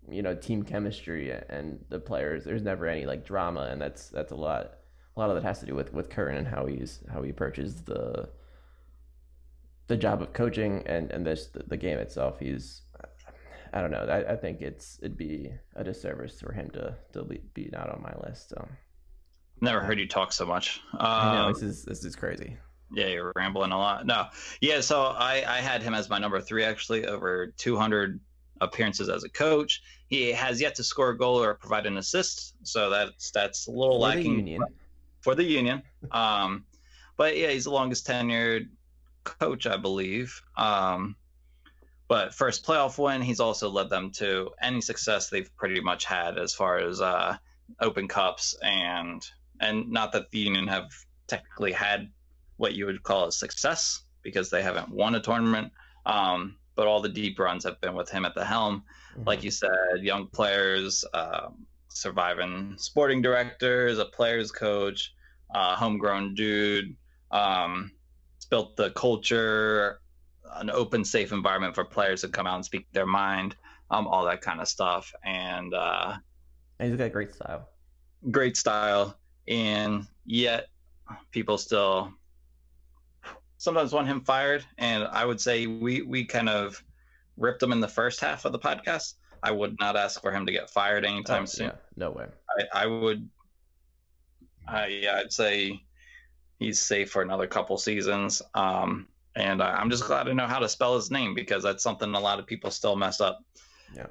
[0.10, 2.44] you know team chemistry and the players.
[2.44, 4.74] There's never any like drama, and that's that's a lot.
[5.16, 7.30] A lot of that has to do with with Curtin and how he's how he
[7.30, 8.30] approaches the
[9.88, 12.40] the job of coaching and and this the, the game itself.
[12.40, 12.82] He's
[13.74, 14.06] I don't know.
[14.10, 17.24] I, I think it's it'd be a disservice for him to to
[17.54, 18.50] be not on my list.
[18.50, 18.68] So.
[19.62, 20.82] Never heard you talk so much.
[21.00, 22.58] I know Um, this is this is crazy.
[22.94, 24.06] Yeah, you're rambling a lot.
[24.06, 24.28] No,
[24.62, 24.82] yeah.
[24.82, 28.20] So I, I had him as my number three actually, over 200
[28.62, 29.82] appearances as a coach.
[30.08, 33.72] He has yet to score a goal or provide an assist, so that's that's a
[33.72, 34.62] little For the lacking Union.
[35.22, 35.82] for the Union.
[36.12, 36.66] Um,
[37.18, 38.68] but yeah, he's the longest tenured
[39.26, 40.42] coach, I believe.
[40.58, 41.16] Um,
[42.08, 46.38] but first playoff win, he's also led them to any success they've pretty much had
[46.38, 47.36] as far as uh,
[47.82, 49.26] Open Cups and
[49.60, 50.92] and not that the Union have
[51.28, 52.12] technically had
[52.58, 55.72] what you would call a success because they haven't won a tournament.
[56.06, 58.84] Um, but all the deep runs have been with him at the helm
[59.26, 59.70] like you said,
[60.02, 65.14] young players, um, surviving sporting directors, a players coach,
[65.54, 66.96] uh, homegrown dude.
[67.32, 67.92] Um,
[68.46, 70.00] it's built the culture,
[70.58, 73.56] an open, safe environment for players to come out and speak their mind,
[73.90, 76.16] um, all that kind of stuff, and uh,
[76.80, 77.70] and he's got great style.
[78.30, 79.18] great style.
[79.48, 80.68] And yet,
[81.32, 82.14] people still
[83.58, 84.64] sometimes want him fired.
[84.78, 86.84] And I would say we we kind of
[87.38, 89.16] ripped him in the first half of the podcast.
[89.42, 91.68] I would not ask for him to get fired anytime Oh, soon.
[91.68, 92.26] yeah, no way.
[92.74, 93.28] I, I would.
[94.68, 95.82] I yeah, I'd say
[96.60, 98.42] he's safe for another couple seasons.
[98.54, 101.84] Um, and I, I'm just glad to know how to spell his name because that's
[101.84, 103.40] something a lot of people still mess up.
[103.96, 104.08] Yeah.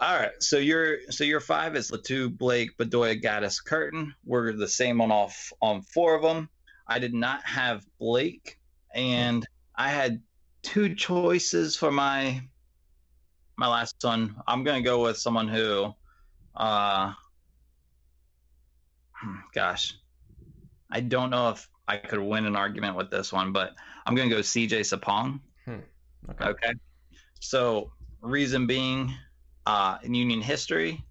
[0.00, 4.14] All right, so your so your five is Le Toux, Blake, Bedoya, Gaddis, Curtin.
[4.24, 6.48] We're the same on all f- on four of them.
[6.86, 8.60] I did not have Blake,
[8.94, 10.22] and I had
[10.62, 12.40] two choices for my
[13.56, 14.36] my last one.
[14.46, 15.92] I'm gonna go with someone who,
[16.54, 17.12] uh,
[19.10, 19.96] hmm, gosh,
[20.90, 23.74] I don't know if I could win an argument with this one, but
[24.06, 25.40] I'm gonna go CJ Sapong.
[26.30, 26.44] Okay.
[26.44, 26.72] Okay.
[27.40, 29.14] So, reason being,
[29.66, 31.04] uh, in Union history,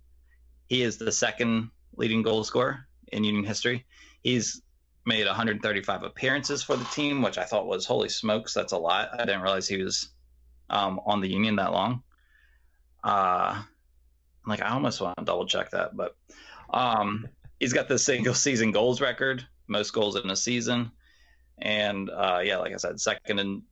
[0.67, 3.85] he is the second leading goal scorer in Union history.
[4.21, 4.61] He's
[5.05, 9.09] made 135 appearances for the team, which I thought was holy smokes, that's a lot.
[9.13, 10.09] I didn't realize he was
[10.69, 12.03] um, on the Union that long.
[13.03, 13.63] Uh,
[14.45, 16.15] like I almost want to double check that, but
[16.69, 17.27] um,
[17.59, 20.91] he's got the single season goals record, most goals in a season,
[21.59, 23.63] and uh, yeah, like I said, second in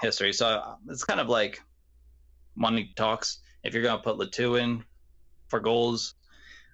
[0.00, 0.32] history.
[0.32, 1.60] So it's kind of like
[2.56, 3.38] money talks.
[3.64, 4.84] If you're going to put Le Toux in
[5.48, 6.14] for goals,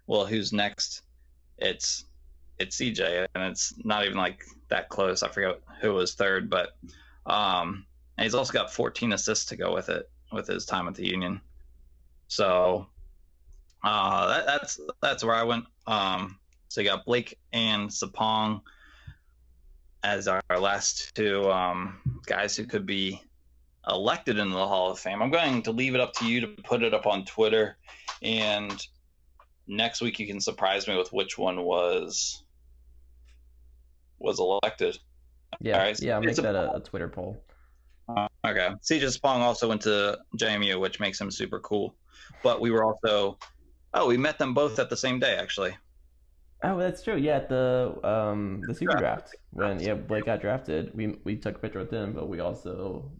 [0.06, 1.02] well, who's next?
[1.58, 2.04] It's
[2.58, 5.22] it's CJ, and it's not even like that close.
[5.22, 6.76] I forget who was third, but
[7.26, 7.84] um,
[8.16, 11.06] and he's also got 14 assists to go with it with his time at the
[11.06, 11.40] Union.
[12.26, 12.86] So
[13.84, 15.64] uh, that, that's that's where I went.
[15.86, 16.38] Um,
[16.68, 18.60] so you got Blake and Sapong
[20.04, 23.20] as our last two um, guys who could be
[23.88, 25.22] elected into the Hall of Fame.
[25.22, 27.76] I'm going to leave it up to you to put it up on Twitter,
[28.22, 28.86] and
[29.66, 32.42] next week you can surprise me with which one was
[34.18, 34.98] was elected.
[35.60, 36.16] Yeah, right, yeah.
[36.16, 37.42] I'll make that a, a Twitter poll.
[38.10, 38.70] Okay.
[38.82, 41.94] CJ Sapong also went to JMU, which makes him super cool.
[42.42, 43.38] But we were also,
[43.94, 45.76] oh, we met them both at the same day, actually.
[46.62, 47.16] Oh, that's true.
[47.16, 49.34] Yeah, at the um the super Draft.
[49.50, 53.12] when yeah Blake got drafted, we we took a picture with him, but we also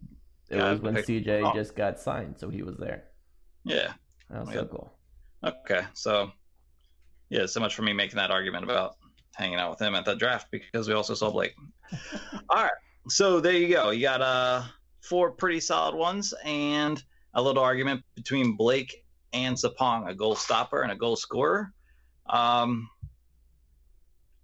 [0.49, 3.11] it Yeah, was when CJ just got signed, so he was there.
[3.63, 3.93] Yeah.
[4.29, 4.99] That was Oh, so cool.
[5.43, 5.83] Okay.
[5.93, 6.31] So,
[7.29, 8.95] yeah, so much for me making that argument about
[9.35, 11.55] hanging out with him at the draft because we also saw Blake.
[12.49, 12.71] All right.
[13.07, 13.91] So there you go.
[13.91, 14.63] You got uh
[15.01, 20.81] four pretty solid ones and a little argument between Blake and Sapong, a goal stopper
[20.81, 21.73] and a goal scorer.
[22.29, 22.89] Um,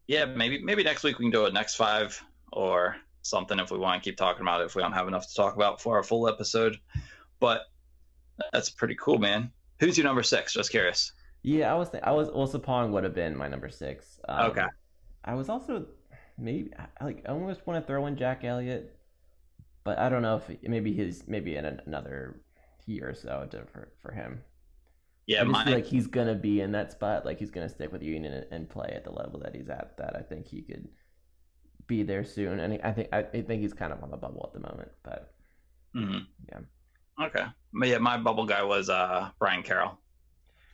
[0.08, 3.78] yeah, maybe maybe next week we can do a next five or something if we
[3.80, 5.96] want to keep talking about it if we don't have enough to talk about for
[5.98, 6.78] our full episode.
[7.40, 7.62] But
[8.54, 9.52] that's pretty cool, man.
[9.80, 10.54] Who's your number six?
[10.54, 11.12] Just curious.
[11.42, 14.20] Yeah, I was th- I was also Pong would have been my number six.
[14.28, 14.66] Um, Okay.
[15.24, 15.86] I was also
[16.38, 18.96] maybe I- like I almost want to throw in Jack Elliott,
[19.84, 22.42] but I don't know if maybe his maybe in an- another
[22.86, 24.42] year or so to, for for him.
[25.28, 27.26] Yeah, I just mine, feel like he's gonna be in that spot.
[27.26, 29.98] Like he's gonna stick with Union and, and play at the level that he's at.
[29.98, 30.88] That I think he could
[31.88, 32.60] be there soon.
[32.60, 34.90] And I think I, think he's kind of on the bubble at the moment.
[35.04, 35.34] But
[35.96, 36.26] Mhm.
[36.50, 36.60] Yeah.
[37.26, 37.46] Okay.
[37.74, 39.98] But yeah, my bubble guy was uh Brian Carroll.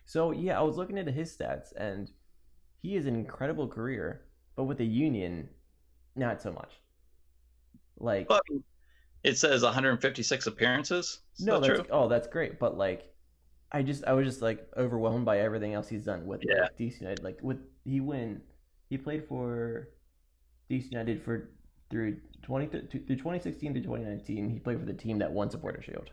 [0.06, 2.10] so yeah, I was looking into his stats, and
[2.82, 4.26] he has an incredible career.
[4.56, 5.47] But with the Union,
[6.16, 6.74] not so much.
[7.97, 8.43] Like But
[9.24, 11.22] it says 156 appearances.
[11.38, 11.89] Is no, that that's true?
[11.91, 12.60] oh, that's great.
[12.60, 13.14] But like
[13.72, 16.63] I just I was just like overwhelmed by everything else he's done with Yeah.
[16.63, 17.24] like, DC United.
[17.24, 18.41] Like with he went
[18.89, 19.89] he played for
[20.69, 21.49] DC United for
[21.89, 24.49] through twenty through twenty sixteen to twenty nineteen.
[24.49, 26.11] He played for the team that won Supporter Shield.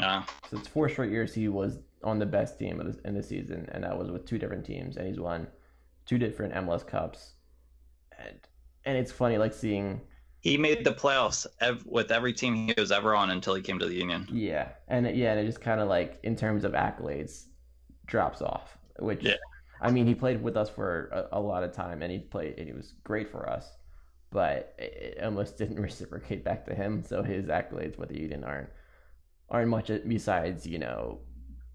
[0.00, 3.22] Uh, So it's four straight years he was on the best team of in the
[3.22, 5.46] season, and that was with two different teams, and he's won
[6.04, 7.34] two different MLS Cups,
[8.18, 8.36] and
[8.84, 10.00] and it's funny like seeing
[10.44, 13.78] he made the playoffs ev- with every team he was ever on until he came
[13.80, 14.28] to the Union.
[14.28, 17.46] yeah, and it- yeah, and it just kind of like in terms of accolades
[18.06, 19.36] drops off, which Yeah.
[19.80, 22.58] I mean he played with us for a, a lot of time, and he played
[22.58, 23.76] and he was great for us,
[24.30, 28.44] but it, it almost didn't reciprocate back to him, so his accolades with the Union
[28.44, 28.70] aren't
[29.50, 31.20] aren't much uh, besides you know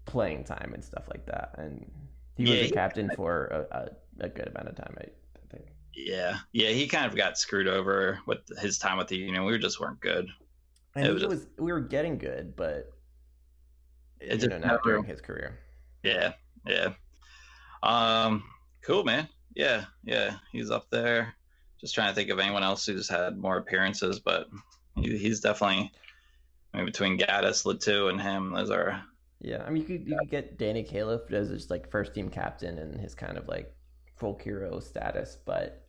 [0.06, 1.90] playing time and stuff like that, and
[2.36, 4.96] he was Yeah, a he- captain for a, a, a good amount of time.
[5.00, 5.06] I.
[5.94, 9.44] Yeah, yeah, he kind of got screwed over with his time with the Union.
[9.44, 10.28] We just weren't good.
[10.94, 12.92] And It was was, just- we were getting good, but
[14.20, 15.58] It just know, not never- during his career.
[16.02, 16.32] Yeah,
[16.66, 16.94] yeah.
[17.82, 18.44] Um,
[18.82, 19.28] cool, man.
[19.54, 20.36] Yeah, yeah.
[20.52, 21.34] He's up there.
[21.80, 24.48] Just trying to think of anyone else who's had more appearances, but
[24.96, 25.90] he, he's definitely.
[26.72, 29.02] I mean, between Gaddis, Le Toux, and him, those are.
[29.40, 32.28] Yeah, I mean, you could you could get Danny Califf as just like first team
[32.28, 33.74] captain and his kind of like
[34.20, 35.86] folk hero status, but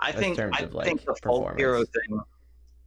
[0.00, 0.38] I In think.
[0.38, 2.20] I of, like, think the folk hero thing,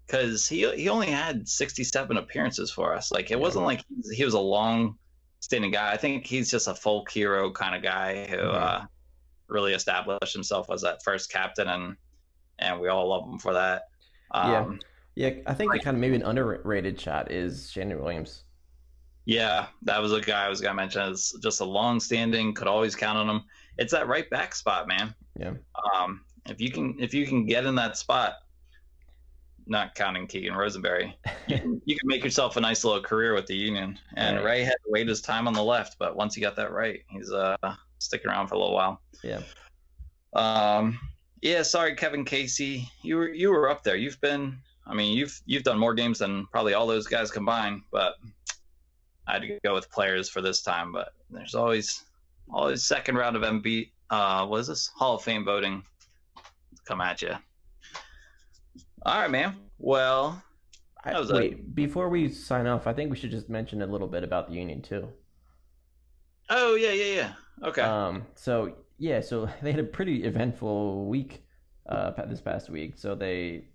[0.07, 3.11] because he he only had sixty-seven appearances for us.
[3.11, 3.37] Like it Yeah.
[3.37, 3.83] wasn't like
[4.13, 5.91] he was, a long-standing guy.
[5.91, 8.53] I think he's just a folk hero kind of guy who Mhm.
[8.55, 8.85] uh,
[9.47, 11.95] really established himself as that first captain, and
[12.59, 13.83] and we all love him for that.
[14.33, 14.61] Yeah.
[14.61, 14.79] Um,
[15.15, 18.43] yeah, I think Like- kind of maybe an underrated shot is Shannon Williams.
[19.25, 21.01] Yeah, that was a guy I was gonna mention.
[21.11, 23.43] Is just a long-standing, could always count on him.
[23.77, 25.13] It's that right back spot, man.
[25.39, 25.53] Yeah.
[25.93, 28.35] Um, if you can, if you can get in that spot,
[29.65, 31.17] not counting Keegan Rosenberry,
[31.47, 33.99] you can, you can make yourself a nice little career with the Union.
[34.15, 34.45] And Right.
[34.45, 37.01] Ray had to wait his time on the left, but once he got that right,
[37.09, 37.57] he's uh
[37.99, 39.01] sticking around for a little while.
[39.23, 39.41] Yeah.
[40.33, 40.99] Um,
[41.41, 43.95] yeah, sorry, Kevin Casey, you were you were up there.
[43.95, 47.81] You've been, I mean, you've you've done more games than probably all those guys combined,
[47.91, 48.15] but
[49.27, 50.91] I had to go with players for this time.
[50.91, 52.03] But there's always
[52.51, 53.91] always second round of MB.
[54.09, 55.83] Uh, what is this Hall of Fame voting?
[56.85, 57.33] Come at you.
[59.05, 59.55] All right, man.
[59.77, 60.41] Well,
[61.03, 63.81] I, That was a- wait, before we sign off, I think we should just mention
[63.81, 65.07] a little bit about the Union too.
[66.49, 67.33] oh yeah, yeah, yeah.
[67.67, 67.81] Okay.
[67.81, 71.43] Um, so yeah, so they had a pretty eventful week
[71.89, 72.93] uh, this past week.
[72.97, 73.65] So they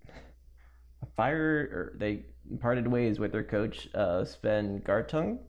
[1.15, 2.25] fired or they
[2.59, 5.39] parted ways with their coach uh, Sven Gartung,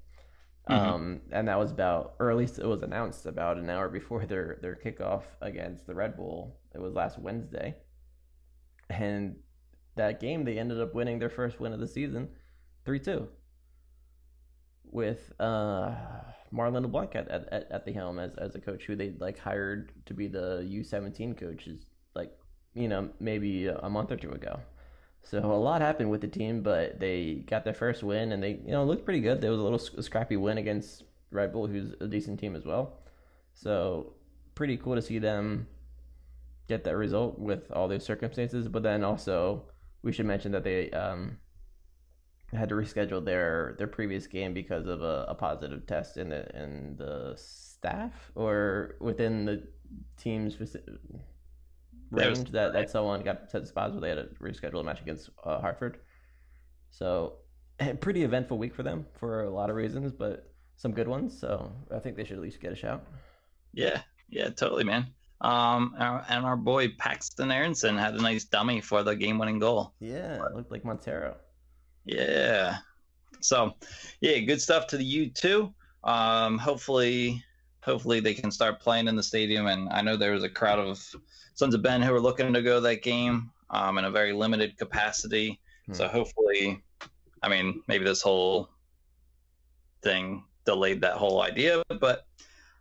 [0.68, 0.74] Mhm.
[0.74, 4.24] um, and that was about, or at least it was announced about an hour before
[4.26, 6.58] their their kickoff against the Red Bull.
[6.74, 7.76] It was last Wednesday,
[8.90, 9.36] and
[9.96, 12.28] that game they ended up winning their first win of the season,
[12.84, 13.28] three two
[14.90, 15.92] with uh
[16.52, 19.38] Marlon LeBlanc at, at, at- at the helm as, as a coach who they like
[19.38, 21.84] hired to be the U seventeen coach is
[22.14, 22.32] like
[22.74, 24.60] you know maybe a month or two ago.
[25.24, 28.60] So a lot happened with the team, but they got their first win and they
[28.64, 29.40] you know looked pretty good.
[29.40, 32.98] There was a little scrappy win against Red Bull, who's a decent team as well.
[33.54, 34.12] So
[34.54, 35.66] pretty cool to see them
[36.68, 38.68] get that result with all those circumstances.
[38.68, 39.64] But then also
[40.02, 41.38] we should mention that they um,
[42.52, 46.46] had to reschedule their their previous game because of a, a positive test in the
[46.54, 49.66] in the staff or within the
[50.16, 50.56] team's
[52.14, 54.34] speci- There was- range that, that someone got set the spots where they had to
[54.42, 55.98] reschedule a match against uh, Hartford.
[56.90, 57.38] So
[58.00, 61.38] pretty eventful week for them for a lot of reasons, but some good ones.
[61.38, 63.04] So I think they should at least get a shout.
[63.72, 65.08] Yeah, yeah, totally, man.
[65.40, 69.92] Um, and our boy Paxten Aaronson had a nice dummy for the game-winning goal.
[70.00, 71.34] Yeah, it looked like Monteiro.
[72.04, 72.78] Yeah.
[73.40, 73.74] So,
[74.20, 75.74] yeah, good stuff to the U too.
[76.04, 77.42] Um, hopefully,
[77.84, 79.66] hopefully they can start playing in the stadium.
[79.66, 80.98] And I know there was a crowd of
[81.54, 84.32] Sons of Ben who were looking to go to that game um, in a very
[84.32, 85.60] limited capacity.
[85.92, 86.82] So hopefully,
[87.42, 88.70] I mean, maybe this whole
[90.02, 92.26] thing delayed that whole idea, but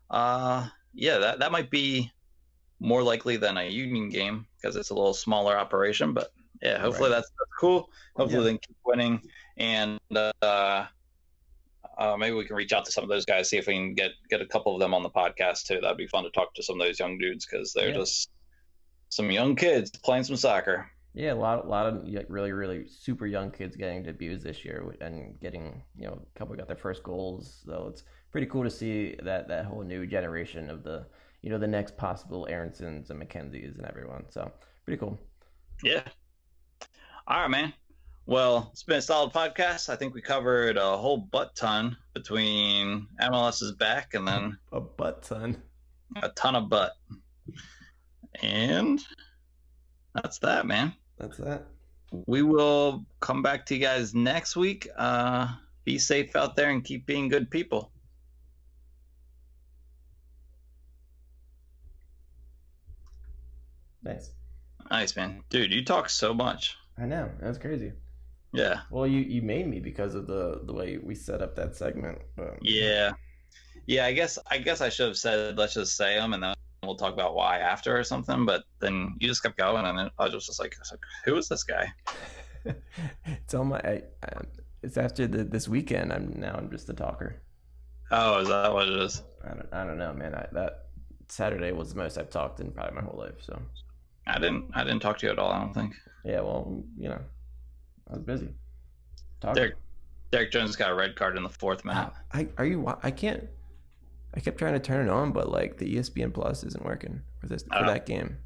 [0.09, 2.09] uh, yeah, that that might be
[2.79, 6.13] more likely than a Union game because it's a little smaller operation.
[6.13, 6.31] But
[6.61, 7.17] yeah, hopefully Right.
[7.17, 7.89] that's, that's cool.
[8.15, 8.51] Hopefully Yeah.
[8.53, 9.21] they keep winning,
[9.57, 10.85] and uh,
[11.97, 13.93] uh, maybe we can reach out to some of those guys, see if we can
[13.93, 15.79] get get a couple of them on the podcast too.
[15.81, 17.95] That'd be fun to talk to some of those young dudes because they're Yeah.
[17.95, 18.29] just
[19.09, 20.89] some young kids playing some soccer.
[21.15, 24.95] Yeah, a lot, a lot of really, really super young kids getting debuts this year
[24.99, 27.61] and getting, you know, a couple got their first goals.
[27.67, 31.05] So it's pretty cool to see that that whole new generation of the,
[31.43, 34.25] you know, the next possible Aaronsons and McKenzies and everyone.
[34.29, 34.51] So
[34.85, 35.19] pretty cool.
[35.83, 36.01] Yeah.
[37.27, 37.73] All right, man.
[38.25, 39.89] Well, it's been a solid podcast.
[39.89, 45.23] I think we covered a whole butt ton between MLS's back and then A butt
[45.23, 45.61] ton.
[46.21, 46.93] a ton of butt.
[48.41, 49.03] And
[50.15, 50.93] that's that, man.
[51.17, 51.67] That's that.
[52.27, 54.87] We will come back to you guys next week.
[54.95, 55.47] Uh,
[55.83, 57.91] be safe out there and keep being good people.
[64.03, 64.31] Nice.
[64.91, 65.43] Nice, man.
[65.49, 66.77] Dude, you talk so much.
[66.97, 67.29] I know.
[67.39, 67.93] That's crazy.
[68.53, 68.81] Yeah.
[68.91, 72.19] Well, you, you made me because of the the way we set up that segment.
[72.35, 73.13] But Yeah.
[73.87, 76.53] Yeah, I guess I guess I should have said let's just say them and then
[76.83, 80.09] we'll talk about why after or something, but then you just kept going and then
[80.19, 81.91] I was just like, was like who is this guy?
[83.25, 83.79] it's on my.
[83.79, 84.41] I, I,
[84.81, 86.13] it's after the, this weekend.
[86.13, 86.55] I'm now.
[86.55, 87.41] I'm just a talker.
[88.11, 89.21] Oh, is that what it is?
[89.43, 89.67] I don't.
[89.73, 90.35] I don't know, man.
[90.35, 90.85] I, that
[91.27, 93.41] Saturday was the most I've talked in probably my whole life.
[93.41, 93.59] So
[94.27, 95.95] I didn't I didn't talk to you at all, I don't think.
[96.23, 96.41] yeah.
[96.41, 97.19] Well, you know,
[98.09, 98.53] I was busy.
[99.41, 99.55] Talking.
[99.55, 99.75] Derek
[100.31, 102.09] Derrick Jones got a red card in the fourth minute.
[102.31, 102.85] I are you?
[103.03, 103.47] I can't.
[104.35, 107.47] I kept trying to turn it on, but like the ESPN Plus isn't working for
[107.47, 107.85] this for Oh.
[107.85, 108.37] that game.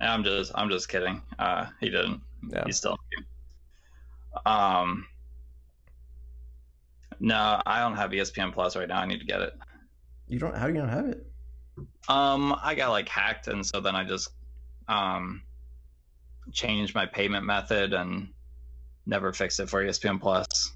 [0.00, 1.20] I'm just I'm just kidding.
[1.38, 2.20] Uh he didn't.
[2.50, 2.64] Yeah.
[2.66, 3.26] He's still in the game.
[4.46, 5.06] Um
[7.20, 9.00] No, I don't have ESPN Plus right now.
[9.00, 9.54] I need to get it.
[10.28, 10.56] You don't.
[10.56, 11.26] How do you not have it?
[12.08, 14.30] Um, I got like hacked, and so then I just
[14.88, 15.42] um
[16.52, 18.28] changed my payment method and
[19.06, 20.72] never fixed it for ESPN Plus.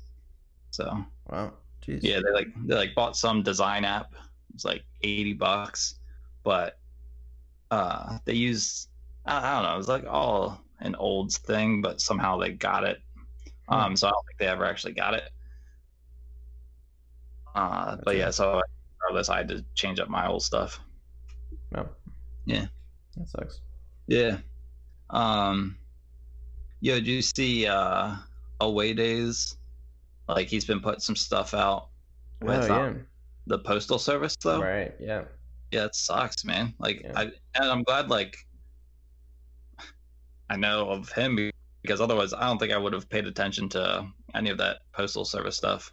[0.70, 1.52] So Wow.
[1.86, 2.00] Jeez.
[2.02, 4.12] yeah, they like they like bought some design app.
[4.54, 5.98] It's like eighty bucks,
[6.42, 6.78] but
[7.70, 8.88] uh they use
[9.24, 9.74] I, I don't know.
[9.74, 13.00] It was like all an old thing, but somehow they got it.
[13.68, 15.30] Um, so I don't think they ever actually got it.
[17.54, 18.60] Uh, but yeah, so
[19.00, 20.78] regardless, I had to change up my old stuff.
[21.72, 21.88] No.
[22.44, 22.66] Yeah.
[23.16, 23.60] That sucks.
[24.06, 24.38] Yeah.
[25.10, 25.76] Um
[26.80, 28.14] Yo, did you see uh
[28.60, 29.56] Away Days?
[30.28, 31.88] Like he's been putting some stuff out
[32.42, 33.06] with oh um,
[33.46, 34.60] the postal service though.
[34.60, 34.94] Right.
[35.00, 35.24] Yeah.
[35.70, 36.74] Yeah, it sucks, man.
[36.78, 37.12] Like Yeah.
[37.14, 37.22] I
[37.54, 38.36] and I'm glad like
[40.48, 41.50] I know of him
[41.82, 45.24] because otherwise I don't think I would have paid attention to any of that postal
[45.24, 45.92] service stuff.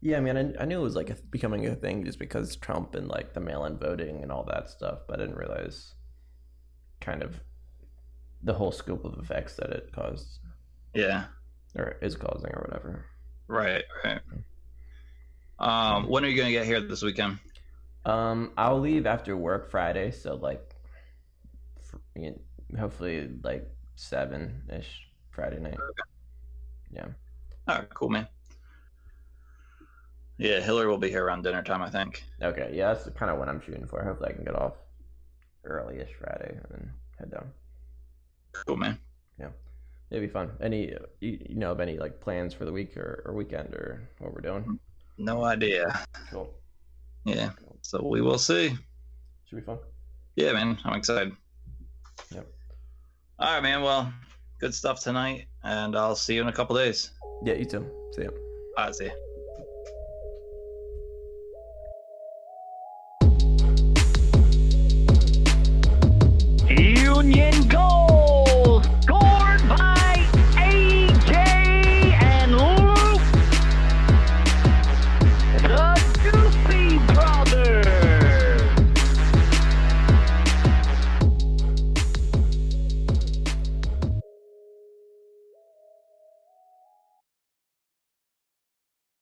[0.00, 2.54] Yeah, I mean, I, I knew it was like a, becoming a thing just because
[2.54, 5.94] Trump and like the mail-in voting and all that stuff, but I didn't realize
[7.00, 7.40] kind of
[8.42, 10.38] the whole scope of effects that it caused
[10.94, 11.26] Yeah.
[11.74, 13.04] or is causing or whatever.
[13.48, 14.20] Right, right.
[15.58, 17.38] Um when are you gonna get here this weekend?
[18.04, 20.74] Um, I'll leave after work Friday, so like,
[21.80, 22.30] fr- you
[22.70, 25.76] know, hopefully like seven ish Friday night.
[26.90, 27.08] Yeah.
[27.66, 28.26] All right, cool man.
[30.38, 32.22] Yeah, Hillary will be here around dinner time, I think.
[32.40, 32.70] Okay.
[32.72, 34.02] Yeah, that's kind of what I'm shooting for.
[34.04, 34.74] Hopefully, I can get off
[35.64, 37.50] early-ish Friday and then head down.
[38.66, 38.98] Cool man.
[39.38, 39.50] Yeah,
[40.10, 40.50] it'd be fun.
[40.60, 44.08] Any you, you know of any like plans for the week or, or weekend or
[44.18, 44.78] what we're doing?
[45.18, 46.04] No idea.
[46.30, 46.52] Cool.
[47.24, 47.50] Yeah.
[47.82, 48.76] So we will see.
[49.46, 49.78] Should be fun.
[50.36, 50.78] Yeah, man.
[50.84, 51.32] I'm excited.
[52.34, 52.46] Yep.
[53.38, 53.82] All right, man.
[53.82, 54.12] Well,
[54.60, 57.10] good stuff tonight, and I'll see you in a couple days.
[57.44, 57.88] Yeah, you too.
[58.14, 58.30] See ya.
[58.76, 58.92] Bye.
[58.92, 59.12] See ya.